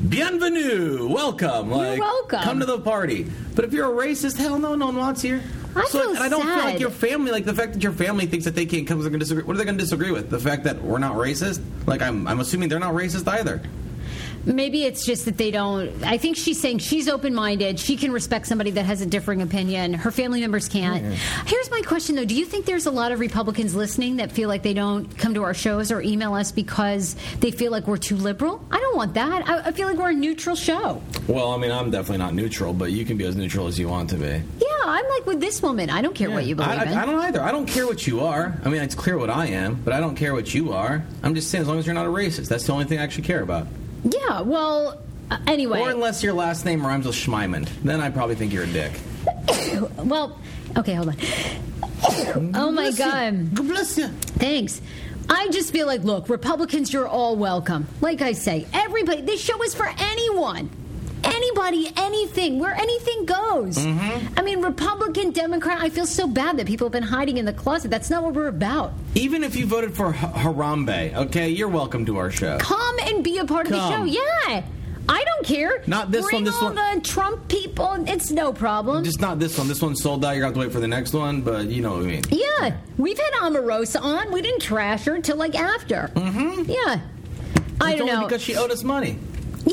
[0.08, 1.72] bienvenue, welcome.
[1.72, 2.40] Like, welcome.
[2.42, 3.30] Come to the party.
[3.56, 5.42] But if you're a racist, hell no, no one wants you.
[5.76, 7.92] I so, feel and I don't feel like your family, like the fact that your
[7.92, 9.44] family thinks that they can't come, they're going to disagree.
[9.44, 10.30] What are they going to disagree with?
[10.30, 11.62] The fact that we're not racist?
[11.86, 13.62] Like I'm, I'm assuming they're not racist either.
[14.46, 16.04] Maybe it's just that they don't.
[16.04, 17.80] I think she's saying she's open minded.
[17.80, 19.94] She can respect somebody that has a differing opinion.
[19.94, 21.04] Her family members can't.
[21.46, 24.50] Here's my question though Do you think there's a lot of Republicans listening that feel
[24.50, 27.98] like they don't come to our shows or email us because they feel like we're
[27.98, 28.64] too liberal?
[28.72, 29.48] I don't want that.
[29.48, 31.02] I, I feel like we're a neutral show.
[31.28, 33.88] Well, I mean, I'm definitely not neutral, but you can be as neutral as you
[33.88, 34.26] want to be.
[34.26, 35.90] Yeah, I'm like with this woman.
[35.90, 36.98] I don't care what you believe I, in.
[36.98, 37.42] I, I don't either.
[37.42, 38.58] I don't care what you are.
[38.64, 41.04] I mean, it's clear what I am, but I don't care what you are.
[41.24, 43.04] I'm just saying, as long as you're not a racist, that's the only thing I
[43.04, 43.68] actually care about.
[44.04, 45.80] Yeah, well, uh, anyway.
[45.82, 48.94] Or unless your last name rhymes with Schmeiman, then I probably think you're a dick.
[49.98, 50.40] well,
[50.78, 51.18] okay, hold on.
[52.56, 53.54] oh my God.
[53.56, 54.08] God bless you.
[54.08, 54.82] Thanks.
[55.30, 57.88] I just feel like, look, Republicans, you're all welcome.
[58.02, 60.70] Like I say, everybody, this show is for anyone.
[61.34, 63.78] Anybody, anything, where anything goes.
[63.78, 67.54] I mean, Republican, Democrat, I feel so bad that people have been hiding in the
[67.54, 67.90] closet.
[67.92, 68.94] That's not what we're about.
[69.16, 72.58] Even if you voted for H- Harambe, okay, you're welcome to our show.
[72.60, 74.04] Come and be a part of the show.
[74.04, 74.64] Yeah.
[75.12, 75.82] I don't care.
[75.88, 76.76] Not this Bring one, this all one.
[76.76, 77.96] the Trump people.
[78.08, 79.04] It's no problem.
[79.04, 79.68] Just not this one.
[79.68, 80.36] This one's sold out.
[80.36, 82.06] You're going to have to wait for the next one, but you know what I
[82.06, 82.24] mean.
[82.30, 84.32] Yeah, we've had Omarosa on.
[84.32, 86.12] We didn't trash her till like after.
[86.14, 86.70] Mm-hmm.
[86.70, 87.02] Yeah,
[87.82, 88.28] I don't only know.
[88.28, 89.18] because she owed us money.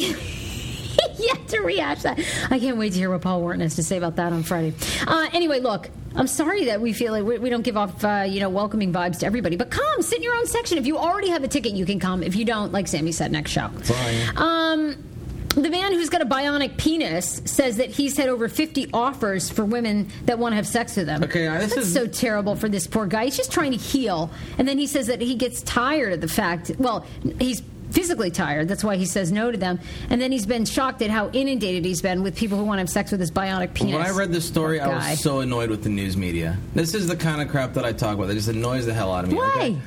[1.35, 2.19] have to rehash that.
[2.51, 4.75] I can't wait to hear what Paul Wharton has to say about that on Friday.
[5.07, 8.25] Uh, anyway, look, I'm sorry that we feel like we, we don't give off, uh,
[8.27, 9.57] you know, welcoming vibes to everybody.
[9.57, 10.79] But come, sit in your own section.
[10.79, 12.23] If you already have a ticket, you can come.
[12.23, 13.69] If you don't, like Samy said, next show.
[13.69, 14.37] Fine.
[14.37, 15.05] Um,
[15.51, 19.65] the man who's got a bionic penis says that he's had over 50 offers for
[19.65, 21.23] women that want to have sex with him.
[21.25, 23.25] Okay, now this That's is- so terrible for this poor guy.
[23.25, 24.31] He's just trying to heal.
[24.59, 27.07] And then he says that he gets tired of the fact, well,
[27.39, 28.69] he's physically tired.
[28.69, 29.79] That's why he says no to them.
[30.11, 32.81] And then he's been shocked at how inundated he's been with people who want to
[32.81, 33.95] have sex with his bionic penis.
[33.95, 36.59] When I read this story, I was so annoyed with the news media.
[36.75, 38.29] This is the kind of crap that I talk about.
[38.29, 39.37] That just annoys the hell out of me.
[39.37, 39.51] Why?
[39.51, 39.79] Okay?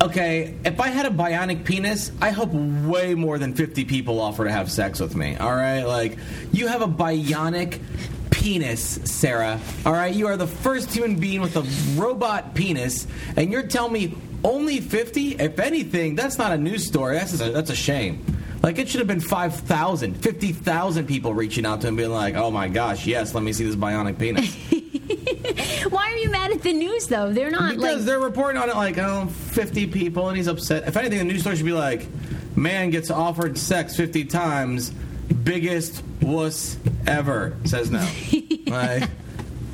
[0.00, 4.44] Okay, if I had a bionic penis, I hope way more than 50 people offer
[4.44, 5.36] to have sex with me.
[5.36, 5.82] All right?
[5.82, 6.18] Like,
[6.52, 7.80] you have a bionic
[8.30, 9.58] penis, Sarah.
[9.84, 10.14] All right?
[10.14, 14.14] You are the first human being with a robot penis, and you're telling me
[14.44, 15.36] only 50?
[15.36, 17.16] If anything, that's not a news story.
[17.16, 18.24] That's, a, that's a shame.
[18.62, 22.50] Like, it should have been 5,000, 50,000 people reaching out to him being like, oh
[22.50, 24.56] my gosh, yes, let me see this bionic penis.
[25.90, 27.32] Why are you mad at the news, though?
[27.32, 28.04] They're not Because like.
[28.04, 30.88] they're reporting on it like, oh, 50 people, and he's upset.
[30.88, 32.06] If anything, the news story should be like,
[32.56, 34.90] man gets offered sex 50 times,
[35.44, 36.76] biggest wuss
[37.06, 38.06] ever, says no.
[38.66, 39.08] like,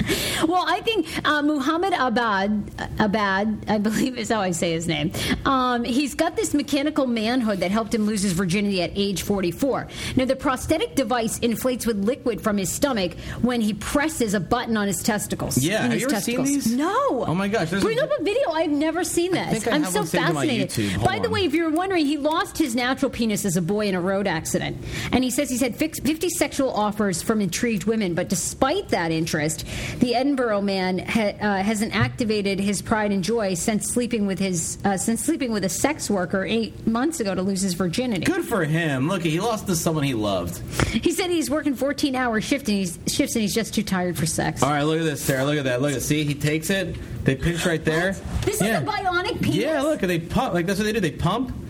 [0.46, 5.10] Well, I think uh, Muhammad Abad, Abad, I believe is how I say his name.
[5.46, 9.88] Um, he's got this mechanical manhood that helped him lose his virginity at age 44.
[10.16, 14.76] Now, the prosthetic device inflates with liquid from his stomach when he presses a button
[14.76, 15.56] on his testicles.
[15.58, 16.74] Yeah, have his you ever seen these?
[16.74, 17.24] No.
[17.26, 18.50] Oh my gosh, Bring a- up a video.
[18.50, 19.66] I've never seen this.
[19.66, 21.02] I am so one saved on my fascinated.
[21.02, 23.94] By the way, if you're wondering, he lost his natural penis as a boy in
[23.94, 24.76] a road accident.
[25.12, 28.14] And he says he's had 50 sexual offers from intrigued women.
[28.14, 29.64] But despite that interest,
[30.00, 34.78] the Edinburgh man ha- uh, hasn't activated his pride and joy since sleeping with his
[34.84, 38.24] uh, since sleeping with a sex worker eight months ago to lose his virginity.
[38.24, 39.08] good for him.
[39.08, 40.58] Look, he lost to someone he loved.
[40.88, 44.16] He said he's working 14 hour shift and he's shifts and he's just too tired
[44.16, 44.62] for sex.
[44.62, 45.44] All right, look at this, Sarah.
[45.44, 45.82] Look at that.
[45.82, 46.96] Look at See, he takes it.
[47.24, 48.12] They pinch right there.
[48.42, 48.82] This yeah.
[48.82, 49.56] is a bionic penis.
[49.56, 50.52] Yeah, look, they pump.
[50.52, 51.00] Like, that's what they do.
[51.00, 51.63] They pump.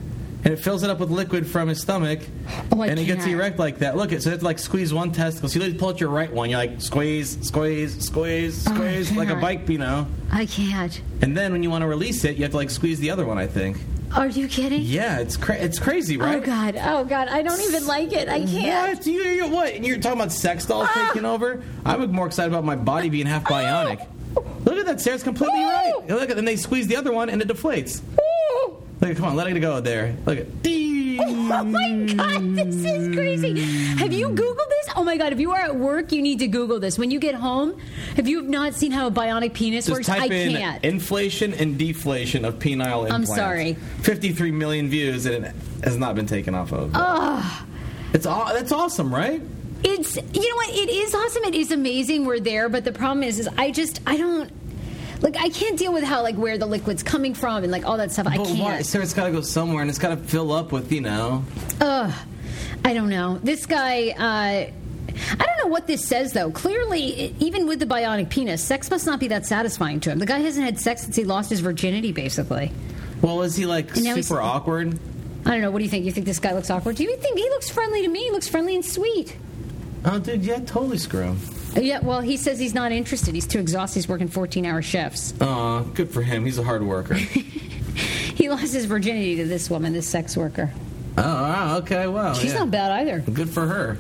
[0.45, 2.21] And it fills it up with liquid from his stomach,
[2.71, 3.97] Oh, and it gets erect like that.
[3.97, 5.49] Look, at it so it's like squeeze one testicle.
[5.49, 6.51] So you literally pull out your right one.
[6.51, 10.07] You're like squeeze, squeeze, squeeze, Oh, squeeze, like a bike, you know.
[10.31, 11.01] I can't.
[11.23, 13.25] And then when you want to release it, you have to like squeeze the other
[13.25, 13.39] one.
[13.39, 13.79] I think.
[14.15, 14.83] Are you kidding?
[14.83, 16.37] Yeah, it's cra- it's crazy, right?
[16.37, 16.77] Oh god!
[16.81, 17.27] Oh god!
[17.29, 18.29] I don't even like it.
[18.29, 18.99] I can't.
[18.99, 19.07] What?
[19.07, 19.73] You, you what?
[19.73, 21.09] And you're talking about sex dolls Ah.
[21.09, 21.65] taking over?
[21.87, 24.07] I'm more excited about my body being half bionic.
[24.65, 25.69] Look at that, Sarah's completely Ooh.
[25.69, 25.93] right.
[26.09, 28.03] Look at, and they squeeze the other one, and it deflates.
[29.05, 30.17] Look, come on, let it go there.
[30.25, 30.47] Look at.
[30.65, 31.21] It.
[31.21, 33.61] Oh my god, this is crazy.
[33.99, 34.95] Have you Googled this?
[34.97, 36.99] Oh my god, if you are at work, you need to Google this.
[36.99, 37.79] When you get home,
[38.17, 40.85] if you have not seen how a bionic penis Just works, type I in can't.
[40.85, 43.31] inflation and deflation of penile implants.
[43.31, 43.75] I'm sorry.
[44.03, 46.91] 53 million views, and it has not been taken off of.
[46.95, 47.67] Ugh.
[48.15, 49.43] It's all that's awesome, right?
[49.85, 50.71] It's you know what?
[50.71, 51.45] It is awesome.
[51.45, 52.25] It is amazing.
[52.25, 54.51] We're there, but the problem is, is I just I don't.
[55.25, 57.97] Like I can't deal with how like where the liquid's coming from and like all
[57.97, 58.27] that stuff.
[58.29, 58.59] I can't.
[58.59, 58.77] why?
[58.77, 61.45] it's got to go somewhere, and it's got to fill up with you know.
[61.81, 62.13] Ugh.
[62.85, 63.39] I don't know.
[63.43, 64.73] This guy, uh, I
[65.39, 66.51] don't know what this says, though.
[66.51, 70.19] Clearly, even with the bionic penis, sex must not be that satisfying to him.
[70.19, 72.71] The guy hasn't had sex since he lost his virginity, basically.
[73.23, 74.99] Well, is he like And now he's- super awkward?
[75.47, 75.71] I don't know.
[75.71, 76.05] What do you think?
[76.05, 76.97] You think this guy looks awkward?
[76.97, 78.25] Do you think he looks friendly to me?
[78.25, 79.37] He looks friendly and sweet.
[80.05, 81.39] Oh, dude, yeah, totally screw him.
[81.77, 83.35] Yeah, well, he says he's not interested.
[83.35, 83.99] He's too exhausted.
[83.99, 85.35] He's working 14 hour shifts.
[85.41, 86.45] Aw, good for him.
[86.45, 87.17] He's a hard worker.
[88.35, 90.71] He lost his virginity to this woman, this sex worker.
[91.17, 92.59] oh, wow, okay, well, She's yeah.
[92.59, 93.21] not bad either.
[93.21, 93.97] Good for her.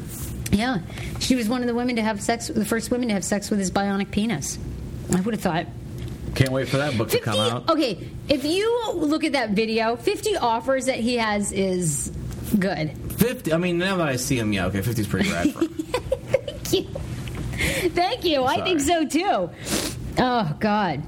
[0.50, 0.80] Yeah.
[1.20, 3.48] She was one of the women to have sex, the first women to have sex
[3.48, 4.58] with his bionic penis.
[5.14, 5.66] I would have thought.
[6.34, 7.70] Can't wait for that book to come out.
[7.70, 12.10] Okay, if you look at that video, 50 offers that he has is
[12.58, 12.90] good.
[13.14, 13.52] 50.
[13.52, 15.68] I mean, now that I see him, yeah, okay, 50's pretty rad for him.
[15.74, 17.90] Thank you.
[17.90, 18.44] Thank you.
[18.44, 19.50] I think so too.
[20.18, 21.02] Oh, God.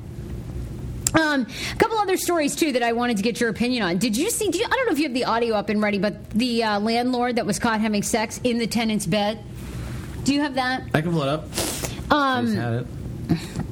[1.14, 3.98] Um, a couple other stories too that I wanted to get your opinion on.
[3.98, 4.46] Did you see?
[4.50, 6.64] Did you, I don't know if you have the audio up and ready, but the
[6.64, 9.42] uh, landlord that was caught having sex in the tenant's bed.
[10.24, 10.82] Do you have that?
[10.92, 11.46] I can pull it up.
[13.30, 13.65] It.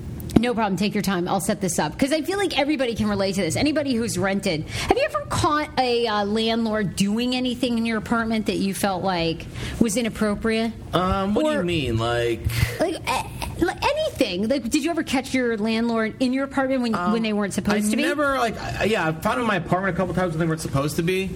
[0.45, 0.77] No problem.
[0.77, 1.27] Take your time.
[1.27, 3.57] I'll set this up because I feel like everybody can relate to this.
[3.57, 4.69] Anybody who's rented.
[4.69, 9.03] Have you ever caught a uh, landlord doing anything in your apartment that you felt
[9.03, 9.47] like
[9.81, 10.73] was inappropriate?
[10.93, 11.97] Um, what do you mean?
[11.97, 12.41] Like,
[12.79, 13.23] Like, eh,
[13.61, 14.49] like anything.
[14.49, 17.87] Like, did you ever catch your landlord in your apartment when when they weren't supposed
[17.87, 18.05] I to be?
[18.05, 18.61] I never like.
[18.61, 21.03] I, yeah, I found in my apartment a couple times when they weren't supposed to
[21.03, 21.31] be,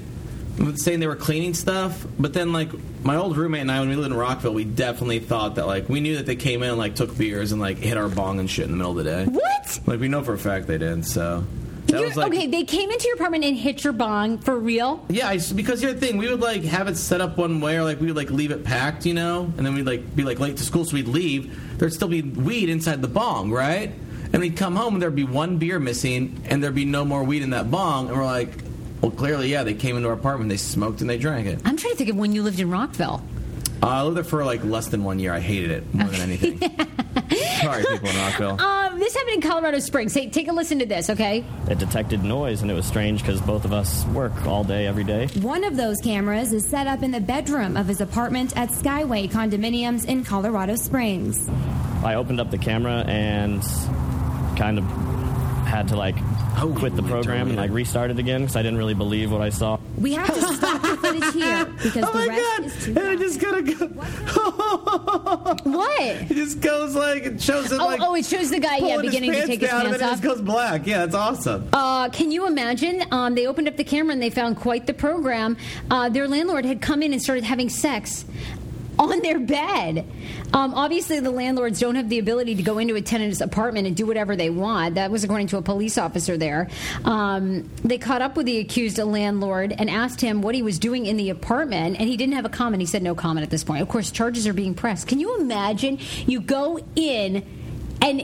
[0.74, 2.06] saying they were cleaning stuff.
[2.18, 2.70] But then, like,
[3.08, 5.88] my old roommate and I, when we lived in Rockville, we definitely thought that like
[5.88, 8.38] we knew that they came in and like took beers and like hit our bong
[8.38, 9.24] and shit in the middle of the day.
[9.24, 9.80] What?
[9.86, 11.06] Like we know for a fact they did.
[11.06, 11.42] So
[11.86, 12.34] that was like.
[12.34, 15.06] okay, they came into your apartment and hit your bong for real.
[15.08, 17.78] Yeah, I, because here's the thing: we would like have it set up one way,
[17.78, 20.22] or like we would like leave it packed, you know, and then we'd like be
[20.22, 21.78] like late to school, so we'd leave.
[21.78, 23.90] There'd still be weed inside the bong, right?
[24.34, 27.24] And we'd come home and there'd be one beer missing, and there'd be no more
[27.24, 28.67] weed in that bong, and we're like,
[29.00, 31.60] well, clearly, yeah, they came into our apartment, they smoked and they drank it.
[31.64, 33.22] I'm trying to think of when you lived in Rockville.
[33.82, 35.32] Uh, I lived there for like less than one year.
[35.32, 36.58] I hated it more than anything.
[37.62, 38.60] Sorry, people in Rockville.
[38.60, 40.14] Um, this happened in Colorado Springs.
[40.14, 41.44] Hey, take a listen to this, okay?
[41.70, 45.04] It detected noise, and it was strange because both of us work all day, every
[45.04, 45.28] day.
[45.40, 49.30] One of those cameras is set up in the bedroom of his apartment at Skyway
[49.30, 51.48] Condominiums in Colorado Springs.
[52.04, 53.62] I opened up the camera and
[54.56, 54.84] kind of
[55.66, 56.16] had to like
[56.60, 57.72] Oh, quit the program and like Terminator.
[57.74, 59.78] restart it again because I didn't really believe what I saw.
[59.96, 62.64] We have to stop the footage here because Oh the my rest god!
[62.66, 63.86] is too And it just gonna go.
[65.64, 66.00] What?
[66.00, 68.00] it just goes like it shows it Oh, like.
[68.02, 70.12] oh, it shows the guy, yeah, beginning to take his down, and pants then it
[70.12, 70.86] just goes black.
[70.86, 71.68] Yeah, it's awesome.
[71.72, 73.04] Uh, can you imagine?
[73.12, 75.56] Um, they opened up the camera and they found quite the program.
[75.90, 78.24] Uh, their landlord had come in and started having sex
[78.98, 80.04] on their bed.
[80.52, 83.94] Um, obviously, the landlords don't have the ability to go into a tenant's apartment and
[83.96, 84.96] do whatever they want.
[84.96, 86.68] That was according to a police officer there.
[87.04, 91.06] Um, they caught up with the accused landlord and asked him what he was doing
[91.06, 92.80] in the apartment, and he didn't have a comment.
[92.80, 93.82] He said no comment at this point.
[93.82, 95.06] Of course, charges are being pressed.
[95.06, 95.98] Can you imagine?
[96.26, 97.44] You go in
[98.02, 98.22] and.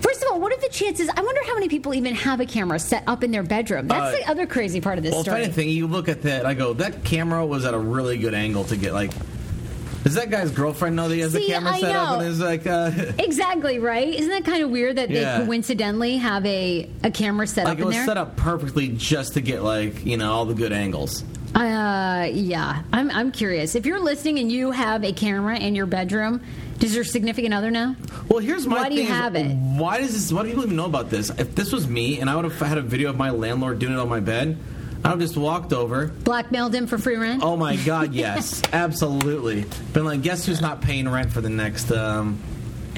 [0.00, 1.08] First of all, what are the chances?
[1.08, 3.88] I wonder how many people even have a camera set up in their bedroom.
[3.88, 5.40] That's Uh, the other crazy part of this Well, story.
[5.40, 8.34] if anything, you look at that, I go, that camera was at a really good
[8.34, 9.10] angle to get like.
[10.04, 12.18] Does that guy's girlfriend know that he has See, the camera I set up know.
[12.20, 14.08] and is like, uh, Exactly right.
[14.08, 15.38] Isn't that kind of weird that Yeah.
[15.38, 18.06] they coincidentally have a, a camera set like up it in was there?
[18.06, 21.22] set up perfectly just to get like you know all the good angles.
[21.54, 22.82] Uh, yeah.
[22.92, 23.74] I'm I'm curious.
[23.74, 26.40] If you're listening and you have a camera in your bedroom,
[26.78, 27.94] does your significant other know?
[28.28, 29.46] Well, here's my Why do thing you is, have it?
[29.54, 30.32] Why does this?
[30.32, 31.30] Why do people even know about this?
[31.30, 33.92] If this was me and I would have had a video of my landlord doing
[33.92, 34.56] it on my bed,
[35.04, 36.06] I would have just walked over.
[36.06, 37.42] Blackmailed him for free rent?
[37.42, 39.64] Oh my god, yes, absolutely.
[39.92, 42.38] Been like, guess who's not paying rent for the next um,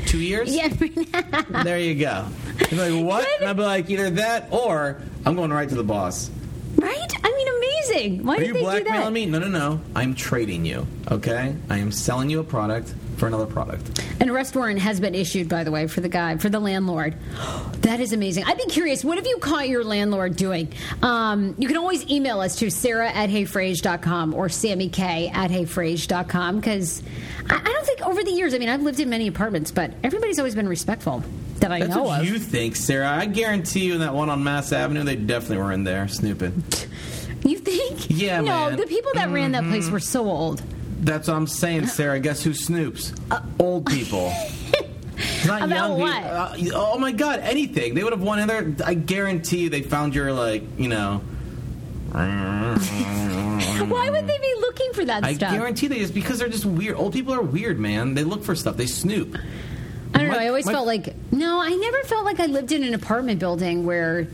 [0.07, 0.55] two years?
[0.55, 0.68] Yeah.
[1.64, 2.26] There you go.
[2.72, 3.26] Like, what?
[3.40, 6.30] And I'd be like, either that or I'm going right to the boss.
[6.76, 7.12] right?
[7.24, 7.48] I mean,
[7.95, 8.24] amazing.
[8.24, 9.12] Why Are did you they do blackmailing that?
[9.12, 9.26] me?
[9.26, 9.80] No, no, no.
[9.95, 10.86] I'm trading you.
[11.11, 14.03] Okay, I am selling you a product for another product.
[14.20, 17.14] An arrest warrant has been issued, by the way, for the guy, for the landlord.
[17.84, 18.45] That is amazing.
[18.45, 20.72] I'd be curious, what have you caught your landlord doing?
[21.03, 26.57] Um, you can always email us to sarah at heyfrase.com or samy k at heyfrase.com
[26.57, 27.03] because
[27.51, 29.92] I, I don't think over the years, I mean, I've lived in many apartments, but
[30.03, 31.22] everybody's always been respectful
[31.61, 32.26] that I That's know what of.
[32.26, 33.11] you think, Sarah.
[33.11, 36.64] I guarantee you, in that one on Mass Avenue, they definitely were in there snooping.
[37.45, 38.07] You think?
[38.09, 38.68] Yeah, No, man.
[38.70, 38.76] Mm-hmm.
[38.80, 40.62] the people that ran that place were so old.
[41.01, 42.18] That's what I'm saying, Sarah.
[42.18, 43.12] Guess who snoops?
[43.61, 44.32] Old people.
[45.47, 46.16] Not Uh, About young what?
[46.57, 46.76] people.
[46.76, 47.38] Uh, oh my God!
[47.40, 48.74] Anything they would have won in there.
[48.84, 51.22] I guarantee they found your like, you know.
[52.14, 55.24] Why would they be looking for that stuff?
[55.30, 55.53] I stuff?
[55.53, 56.97] guarantee they just because they're just weird.
[56.97, 58.14] Old people are weird, man.
[58.14, 58.76] They look for stuff.
[58.76, 59.36] They snoop.
[60.14, 60.38] I don't know.
[60.38, 61.61] I always felt like no.
[61.61, 64.26] I never felt like I lived in an apartment building where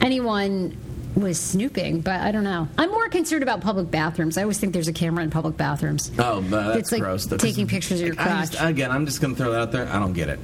[0.00, 0.76] anyone
[1.16, 2.00] was snooping.
[2.02, 2.68] But I don't know.
[2.78, 4.36] I'm more concerned about public bathrooms.
[4.38, 6.10] I always think there's a camera in public bathrooms.
[6.18, 7.26] Oh, but that's It's like gross.
[7.26, 9.88] taking pictures of your I just- again, I'm just gonna throw that out there.
[9.88, 10.38] I don't get it.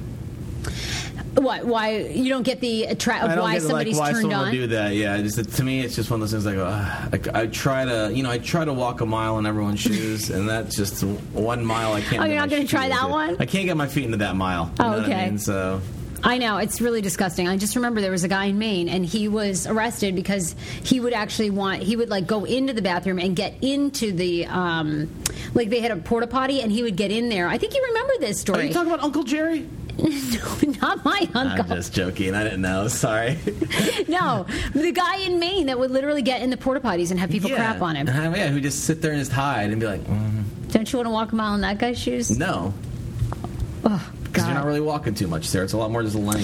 [1.35, 1.65] What?
[1.65, 4.45] Why you don't get the attra- of why get somebody's like why turned someone on?
[4.45, 4.93] would do that.
[4.95, 6.55] Yeah, just to me, it's just one of those things.
[6.55, 9.47] Go, uh, I, I try to, you know, I try to walk a mile in
[9.47, 12.21] everyone's shoes, and that's just one mile I can't.
[12.21, 13.35] Oh, you're not gonna try that one?
[13.39, 14.65] I can't get my feet into that mile.
[14.79, 15.23] You Oh, know what okay.
[15.23, 15.39] I mean?
[15.39, 15.81] So
[16.23, 17.47] I know it's really disgusting.
[17.47, 20.99] I just remember there was a guy in Maine, and he was arrested because he
[20.99, 25.09] would actually want he would like go into the bathroom and get into the um,
[25.53, 27.47] like they had a porta potty, and he would get in there.
[27.47, 28.59] I think you remember this story.
[28.59, 29.67] are you talking about Uncle Jerry?
[29.97, 31.65] no, not my uncle.
[31.69, 32.33] I'm just joking.
[32.33, 32.87] I didn't know.
[32.87, 33.37] Sorry.
[34.07, 37.29] No, the guy in Maine that would literally get in the porta potties and have
[37.29, 37.55] people yeah.
[37.55, 38.07] crap on him.
[38.07, 40.97] Uh, yeah, who just sit there and just hide and be like, mm, Don't you
[40.99, 42.37] want to walk a mile in that guy's shoes?
[42.37, 42.73] no,
[43.85, 45.63] Oh, because you're not really walking too much, Sarah.
[45.65, 46.43] It's a lot more just laying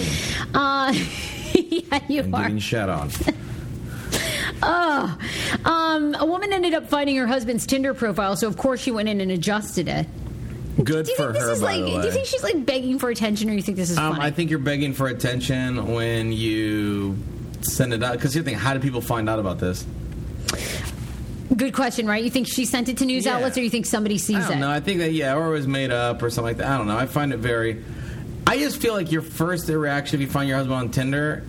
[0.53, 0.93] Uh,
[1.53, 2.41] yeah, you and are.
[2.43, 3.09] getting shat on.
[4.61, 5.17] Oh,
[5.63, 9.07] um, a woman ended up finding her husband's Tinder profile, so of course she went
[9.07, 10.05] in and adjusted it.
[10.83, 11.93] Good do you for think this her, is by like?
[11.93, 14.13] the Do you think she's like begging for attention, or you think this is Um,
[14.15, 14.25] funny?
[14.25, 17.17] I think you're begging for attention when you
[17.61, 18.13] send it out.
[18.13, 19.85] Because you think, how do people find out about this?
[21.55, 22.23] Good question, right?
[22.23, 23.35] You think she sent it to news Yeah.
[23.35, 24.59] outlets, or you think somebody sees I don't it?
[24.61, 26.67] No, I think that yeah, or it was made up or something like that.
[26.67, 26.97] I don't know.
[26.97, 27.83] I find it very.
[28.45, 31.43] I just feel like your first reaction if you find your husband on Tinder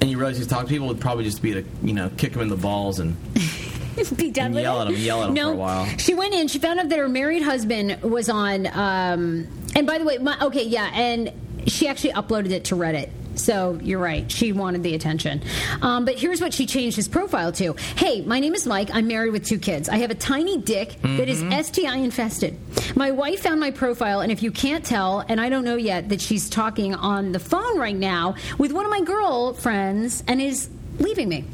[0.00, 2.34] and you realize he's talking to people would probably just be to you know kick
[2.34, 3.16] him in the balls and
[4.16, 4.86] be done And with yell it?
[4.86, 5.86] at him, yell at him no, for a while.
[5.98, 6.48] She went in.
[6.48, 8.66] She found out that her married husband was on.
[8.68, 11.32] Um, and by the way, my, okay, yeah, and
[11.66, 13.10] she actually uploaded it to Reddit.
[13.38, 14.30] So you're right.
[14.30, 15.42] She wanted the attention.
[15.82, 17.74] Um, but here's what she changed his profile to.
[17.96, 18.90] Hey, my name is Mike.
[18.92, 19.88] I'm married with two kids.
[19.88, 21.62] I have a tiny dick that is Mm-hmm.
[21.62, 22.58] STI infested.
[22.96, 26.08] My wife found my profile, and if you can't tell, and I don't know yet,
[26.08, 30.68] that she's talking on the phone right now with one of my girlfriends and is
[30.98, 31.44] leaving me.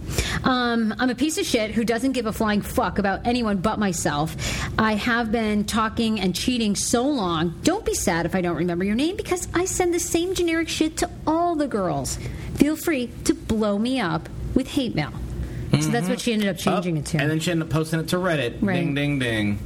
[0.42, 3.78] Um, I'm a piece of shit who doesn't give a flying fuck about anyone but
[3.78, 4.36] myself.
[4.78, 7.58] I have been talking and cheating so long.
[7.62, 10.68] Don't be sad if I don't remember your name because I send the same generic
[10.68, 12.18] shit to all the girls.
[12.56, 15.12] Feel free to blow me up with hate mail.
[15.80, 17.10] So that's what she ended up changing it to.
[17.16, 17.20] Mm-hmm.
[17.22, 18.58] and then she ended up posting it to Reddit.
[18.62, 18.76] Right.
[18.76, 19.58] Ding ding ding.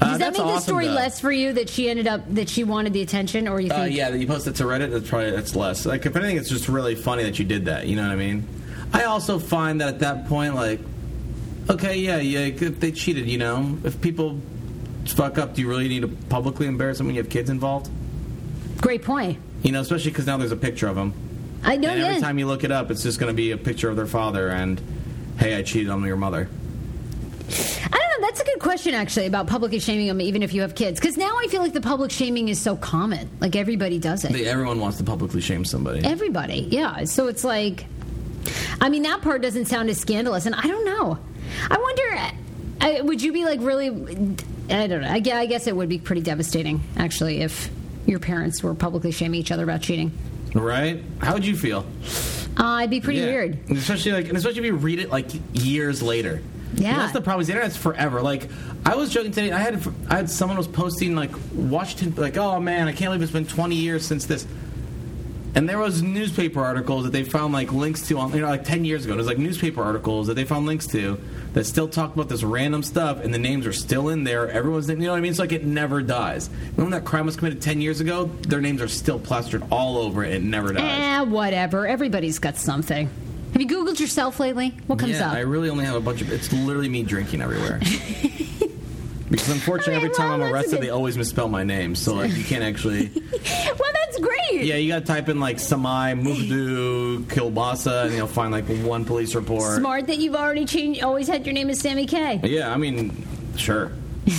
[0.00, 0.92] Does Uh, that make the awesome, story though.
[0.92, 3.80] less for you that she ended up that she wanted the attention, or you think?
[3.80, 4.90] Uh, yeah, that you posted it to Reddit.
[4.90, 5.86] That's probably that's less.
[5.86, 7.86] Like if anything, it's just really funny that you did that.
[7.86, 8.46] You know what I mean?
[8.92, 10.80] I also find that at that point, like,
[11.68, 14.40] okay, yeah, yeah, if they cheated, you know, if people
[15.06, 17.90] fuck up, do you really need to publicly embarrass them when you have kids involved?
[18.80, 19.38] Great point.
[19.62, 21.12] You know, especially because now there's a picture of them,
[21.64, 21.88] I know.
[21.88, 22.20] and every yeah.
[22.20, 24.48] time you look it up, it's just going to be a picture of their father
[24.48, 24.80] and,
[25.38, 26.48] hey, I cheated on your mother.
[27.50, 28.26] I don't know.
[28.26, 31.00] That's a good question, actually, about publicly shaming them, even if you have kids.
[31.00, 33.28] Because now I feel like the public shaming is so common.
[33.40, 34.32] Like everybody does it.
[34.32, 36.04] They, everyone wants to publicly shame somebody.
[36.04, 37.04] Everybody, yeah.
[37.04, 37.86] So it's like,
[38.80, 41.18] I mean, that part doesn't sound as scandalous, and I don't know.
[41.70, 42.36] I wonder,
[42.80, 43.88] I, would you be like really?
[44.70, 45.08] I don't know.
[45.10, 47.70] I, gue- I guess it would be pretty devastating, actually, if
[48.06, 50.12] your parents were publicly shaming each other about cheating.
[50.54, 51.02] Right?
[51.20, 51.84] How would you feel?
[52.56, 53.26] Uh, it'd be pretty Yeah.
[53.26, 53.58] weird.
[53.68, 56.42] And especially like, and especially if you read it like years later.
[56.74, 56.98] Yeah.
[56.98, 57.40] that's the problem.
[57.40, 58.20] Is the internet's forever.
[58.22, 58.48] Like,
[58.84, 59.52] I was joking today.
[59.52, 63.22] I had I had someone was posting like Washington, like, oh man, I can't believe
[63.22, 64.46] it's been 20 years since this.
[65.54, 68.64] And there was newspaper articles that they found like links to on, you know, like
[68.64, 69.14] 10 years ago.
[69.14, 71.18] There's like newspaper articles that they found links to
[71.54, 74.48] that still talk about this random stuff, and the names are still in there.
[74.50, 75.30] Everyone's, you know what I mean?
[75.30, 76.48] It's like it never dies.
[76.76, 80.22] When that crime was committed 10 years ago, their names are still plastered all over
[80.22, 80.34] it.
[80.34, 80.82] It never dies.
[80.82, 81.86] Eh, whatever.
[81.86, 83.08] Everybody's got something.
[83.52, 84.76] Have you Googled yourself lately?
[84.86, 85.34] What comes yeah, up?
[85.34, 86.30] I really only have a bunch of.
[86.30, 87.80] It's literally me drinking everywhere.
[89.30, 91.94] because unfortunately, every time well, I'm arrested, they always misspell my name.
[91.94, 93.08] So like, you can't actually.
[93.14, 94.64] well, that's great.
[94.64, 99.04] Yeah, you got to type in like Samai Mugdu Kilbasa, and you'll find like one
[99.04, 99.76] police report.
[99.76, 101.02] Smart that you've already changed.
[101.02, 102.40] Always had your name as Samy K.
[102.44, 103.26] Yeah, I mean,
[103.56, 103.92] sure.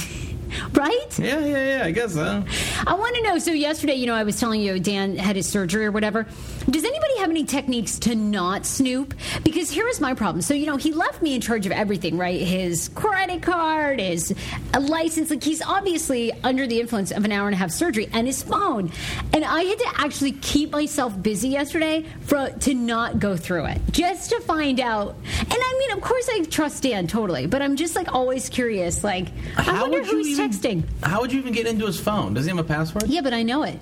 [0.74, 1.20] Right?
[1.20, 1.86] Yeah, yeah, yeah.
[1.86, 2.44] I guess so.
[2.86, 3.40] I want to know.
[3.40, 6.26] So yesterday, you know, I was telling you Dan had his surgery or whatever.
[6.70, 9.14] Does anybody have any techniques to not snoop?
[9.44, 10.42] Because here is my problem.
[10.42, 12.40] So you know, he left me in charge of everything, right?
[12.40, 14.34] His credit card, his
[14.80, 15.30] license.
[15.30, 18.44] Like he's obviously under the influence of an hour and a half surgery, and his
[18.44, 18.92] phone.
[19.34, 23.82] And I had to actually keep myself busy yesterday for to not go through it,
[23.92, 25.16] just to find out.
[25.40, 29.04] And I mean, of course, I trust Dan totally, but I'm just like always curious.
[29.04, 30.84] Like, I wonder who's even, texting.
[31.04, 32.34] How would you even get into his phone?
[32.34, 33.08] Does he have a password?
[33.08, 33.80] Yeah, but I know it.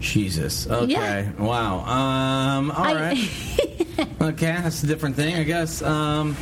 [0.00, 0.66] Jesus.
[0.68, 0.92] Okay.
[0.92, 1.30] Yeah.
[1.38, 1.80] Wow.
[1.80, 2.70] Um.
[2.70, 4.08] All I- right.
[4.22, 5.82] okay, that's a different thing, I guess.
[5.82, 6.36] Um.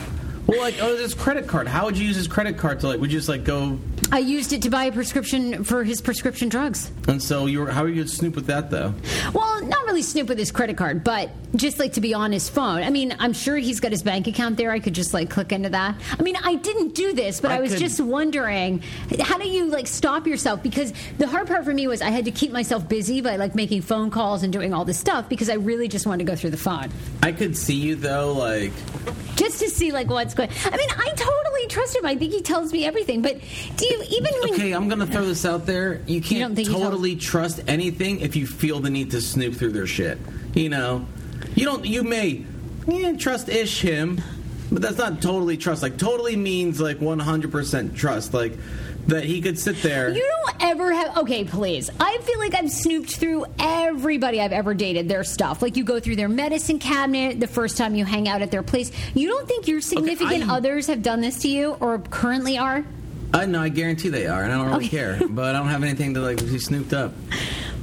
[0.47, 1.67] Well, like, oh, this credit card.
[1.67, 3.01] How would you use his credit card to like?
[3.01, 3.81] Would you just like go?
[4.13, 6.93] I used it to buy a prescription for his prescription drugs.
[7.09, 7.71] And so you were.
[7.71, 8.95] How are you gonna snoop with that though?
[9.35, 12.49] Well, not really snoop with his credit card, but just like to be on his
[12.49, 12.85] phone.
[12.85, 14.71] I mean, I'm sure he's got his bank account there.
[14.71, 15.97] I could just like click into that.
[16.17, 18.83] I mean, I didn't do this, but I, I was could- just wondering
[19.21, 20.63] how do you like stop yourself?
[20.63, 23.57] Because the hard part for me was I had to keep myself busy by like
[23.57, 26.37] making phone calls and doing all this stuff because I really just wanted to go
[26.37, 26.91] through the phone
[27.23, 28.71] I could see you though, like.
[29.37, 30.51] Just to see like what's going.
[30.65, 32.07] I mean, I totally trust him.
[32.07, 33.23] I think he tells me everything.
[33.23, 33.41] But
[33.77, 36.01] do you even when Okay, I'm gonna throw this out there.
[36.07, 39.87] You can't tells- totally trust anything if you feel the need to snoop through their
[39.87, 40.19] shit.
[40.55, 41.07] You know,
[41.55, 41.85] you don't.
[41.85, 42.45] You may
[42.87, 44.21] yeah, trust ish him,
[44.73, 45.83] but that's not totally trust.
[45.83, 48.33] Like totally means like 100 percent trust.
[48.33, 48.55] Like
[49.07, 50.11] that he could sit there.
[50.11, 51.17] You don't ever have.
[51.19, 51.91] Okay, please.
[52.01, 55.63] I feel like I've snooped through everybody I've ever dated, their stuff.
[55.63, 58.63] Like you go through their medicine cabinet the first time you hang out at their
[58.63, 58.91] place.
[59.15, 62.85] You don't think your significant I- others have done this to you or currently are?
[63.35, 64.97] Uh, I know, I guarantee they are, and I don't really Okay.
[64.97, 65.19] care.
[65.29, 67.13] But I don't have anything to like be snooped up.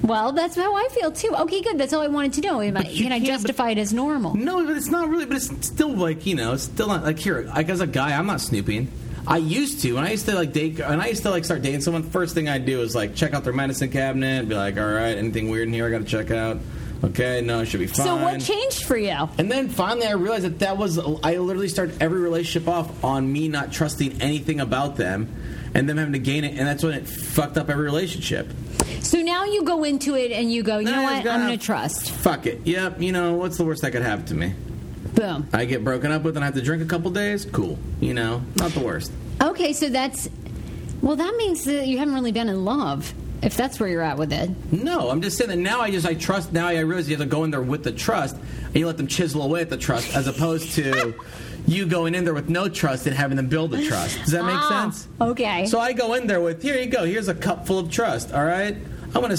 [0.01, 1.34] Well, that's how I feel too.
[1.34, 1.78] Okay, good.
[1.78, 2.61] That's all I wanted to know.
[2.61, 4.36] Am I, can I justify it as normal?
[4.36, 5.26] No, but it's not really.
[5.26, 7.43] But it's still like you know, it's still not like here.
[7.43, 8.89] Like as a guy, I'm not snooping.
[9.26, 11.61] I used to, and I used to like date, and I used to like start
[11.61, 12.03] dating someone.
[12.03, 15.17] First thing I do is like check out their medicine cabinet, be like, all right,
[15.17, 16.59] anything weird in here I got to check out.
[17.03, 18.05] Okay, no, it should be fine.
[18.05, 19.28] So what changed for you?
[19.38, 23.32] And then finally, I realized that that was I literally started every relationship off on
[23.32, 25.34] me not trusting anything about them,
[25.74, 28.49] and them having to gain it, and that's when it fucked up every relationship.
[29.01, 31.26] So now you go into it and you go, you know Nah, what?
[31.26, 32.11] it's I'm to trust.
[32.11, 32.61] Fuck it.
[32.65, 33.01] Yep.
[33.01, 34.53] You know what's the worst that could happen to me?
[35.16, 35.47] Boom.
[35.53, 37.45] I get broken up with and I have to drink a couple days.
[37.45, 37.78] Cool.
[37.99, 39.11] You know, not the worst.
[39.41, 40.30] Okay, so that's
[41.01, 41.16] well.
[41.16, 43.14] That means that you haven't really been in love.
[43.41, 44.49] If that's where you're at with it.
[44.72, 46.53] No, I'm just saying that now I just I trust.
[46.53, 48.95] Now I realize you have to go in there with the trust, and you let
[48.95, 51.14] them chisel away at the trust, as opposed to
[51.68, 54.18] you going in there with no trust and having them build the trust.
[54.20, 55.07] Does that make Ah, sense?
[55.20, 55.66] Okay.
[55.66, 57.03] So I go in there with here you go.
[57.03, 58.32] Here's a cup full of trust.
[58.34, 58.78] All right,
[59.14, 59.36] I'm gonna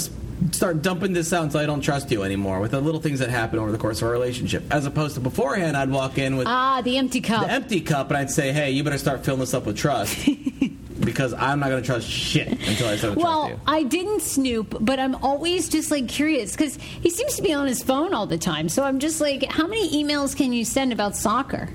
[0.51, 3.29] start dumping this out until I don't trust you anymore with the little things that
[3.29, 6.47] happen over the course of our relationship, as opposed to beforehand I'd walk in with
[6.47, 7.45] ah, the empty cup.
[7.45, 10.27] the empty cup and I'd say, hey, you better start filling this up with trust.
[10.99, 13.59] because I'm not going to trust shit until I start to well, trust you.
[13.67, 17.67] I didn't snoop, but I'm always just like curious because he seems to be on
[17.67, 18.69] his phone all the time.
[18.69, 21.69] So I'm just like, how many emails can you send about soccer?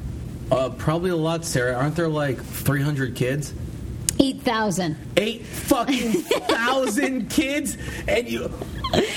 [0.51, 1.75] Uh, probably a lot, Sarah.
[1.75, 3.55] Aren't there like 300 kids?
[4.21, 4.97] Eight thousand.
[5.17, 8.51] Eight fucking thousand kids, and you.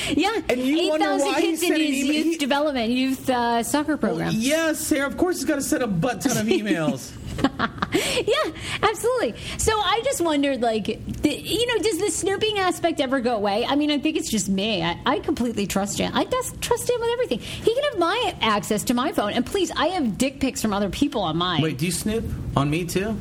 [0.10, 4.32] Yeah, And you eight he kids in his youth he- development, youth uh, soccer program.
[4.36, 5.08] Yes, Sarah.
[5.08, 7.12] Of course, he's got to send a butt ton of emails.
[7.94, 8.52] yeah,
[8.84, 9.34] absolutely.
[9.58, 10.86] So I just wondered, like,
[11.24, 13.66] the, you know, does the snooping aspect ever go away?
[13.66, 14.84] I mean, I think it's just me.
[14.84, 16.12] I, I completely trust him.
[16.16, 17.40] I just trust him with everything.
[17.40, 20.72] He can have my access to my phone, and please, I have dick pics from
[20.72, 21.64] other people on mine.
[21.64, 22.24] Wait, do you snoop
[22.56, 23.18] on me too?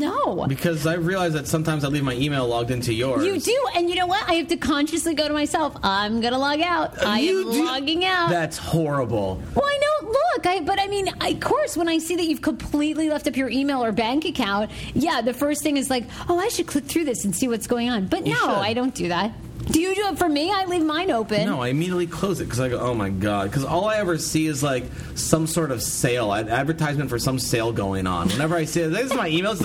[0.00, 0.46] No.
[0.46, 3.24] Because I realize that sometimes I leave my email logged into yours.
[3.24, 4.28] You do, and you know what?
[4.28, 5.76] I have to consciously go to myself.
[5.82, 7.02] I'm gonna log out.
[7.04, 8.30] I You am do- logging out.
[8.30, 9.40] That's horrible.
[9.54, 9.86] Well, I know.
[10.34, 13.28] Look, I, but I mean, I- of course, when I see that you've completely left
[13.28, 16.66] up your email or bank account, yeah, the first thing is like, oh, I should
[16.66, 18.06] click through this and see what's going on.
[18.06, 18.48] But You no, should.
[18.48, 19.32] I don't do that.
[19.66, 20.50] Do you do it for me?
[20.50, 21.46] I leave mine open.
[21.46, 23.44] No, I immediately close it because I go, oh my god.
[23.50, 24.84] Because all I ever see is like
[25.14, 28.28] some sort of sale, an advertisement for some sale going on.
[28.28, 29.52] Whenever I see it, this is my email.
[29.52, 29.62] It's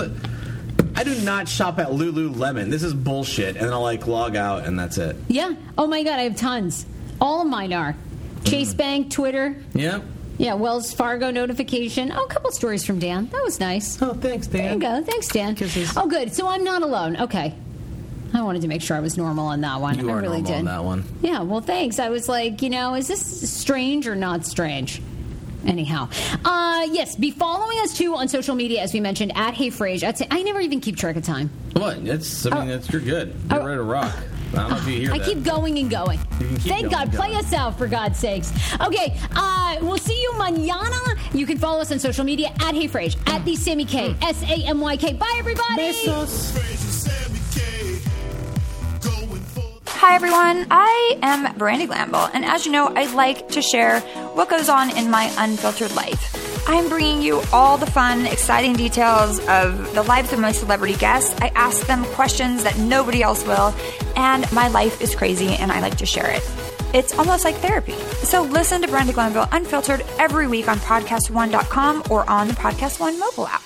[0.98, 2.70] I do not shop at Lululemon.
[2.70, 3.56] This is bullshit.
[3.58, 5.16] And then I'll like log out and that's it.
[5.28, 5.54] Yeah.
[5.78, 6.86] Oh my God, I have tons.
[7.20, 7.96] All of mine are.
[8.44, 8.78] Chase Mm.
[8.78, 9.56] Bank, Twitter.
[9.74, 10.02] Yeah.
[10.38, 12.12] Yeah, Wells Fargo notification.
[12.12, 13.28] Oh, a couple stories from Dan.
[13.32, 14.02] That was nice.
[14.02, 14.80] Oh, thanks, Dan.
[14.80, 15.10] There you go.
[15.10, 15.56] Thanks, Dan.
[15.56, 15.94] Kisses.
[15.98, 16.34] Oh, good.
[16.34, 17.16] So I'm not alone.
[17.18, 17.56] Okay.
[18.34, 19.98] I wanted to make sure I was normal on that one.
[19.98, 20.58] You I really normal did.
[20.60, 21.04] on that one.
[21.22, 22.00] Yeah, well, thanks.
[22.00, 25.02] I was like, you know, is this strange or not strange?
[25.66, 26.10] Anyhow,
[26.44, 30.04] uh, yes, be following us too on social media, as we mentioned, at Hey Frase.
[30.04, 31.50] I'd say I never even keep track of time.
[31.74, 32.06] What?
[32.06, 32.46] That's.
[32.46, 32.72] I mean, Oh.
[32.74, 33.34] that's you're good.
[33.50, 33.66] You're Oh.
[33.66, 34.14] ready to rock.
[34.54, 35.28] I don't know if you hear I that.
[35.28, 36.20] keep going and going.
[36.40, 37.14] You can keep Thank going God.
[37.14, 37.38] Play going.
[37.46, 38.54] us out, for God's sakes.
[38.80, 41.16] Okay, uh, we'll see you manana.
[41.34, 44.44] You can follow us on social media at Hey Frase, at the Samy K, S
[44.44, 45.14] A M Y K.
[45.14, 45.94] Bye, everybody.
[50.08, 54.02] Hi everyone, I am Brandi Glanville, and as you know, I like to share
[54.36, 56.70] what goes on in my unfiltered life.
[56.70, 61.36] I'm bringing you all the fun, exciting details of the lives of my celebrity guests.
[61.42, 63.74] I ask them questions that nobody else will,
[64.16, 66.44] and my life is crazy, and I like to share it.
[66.94, 67.96] It's almost like therapy.
[68.26, 73.20] So listen to Brandi Glanville Unfiltered every week on podcast1.com or on the Podcast One
[73.20, 73.65] mobile app.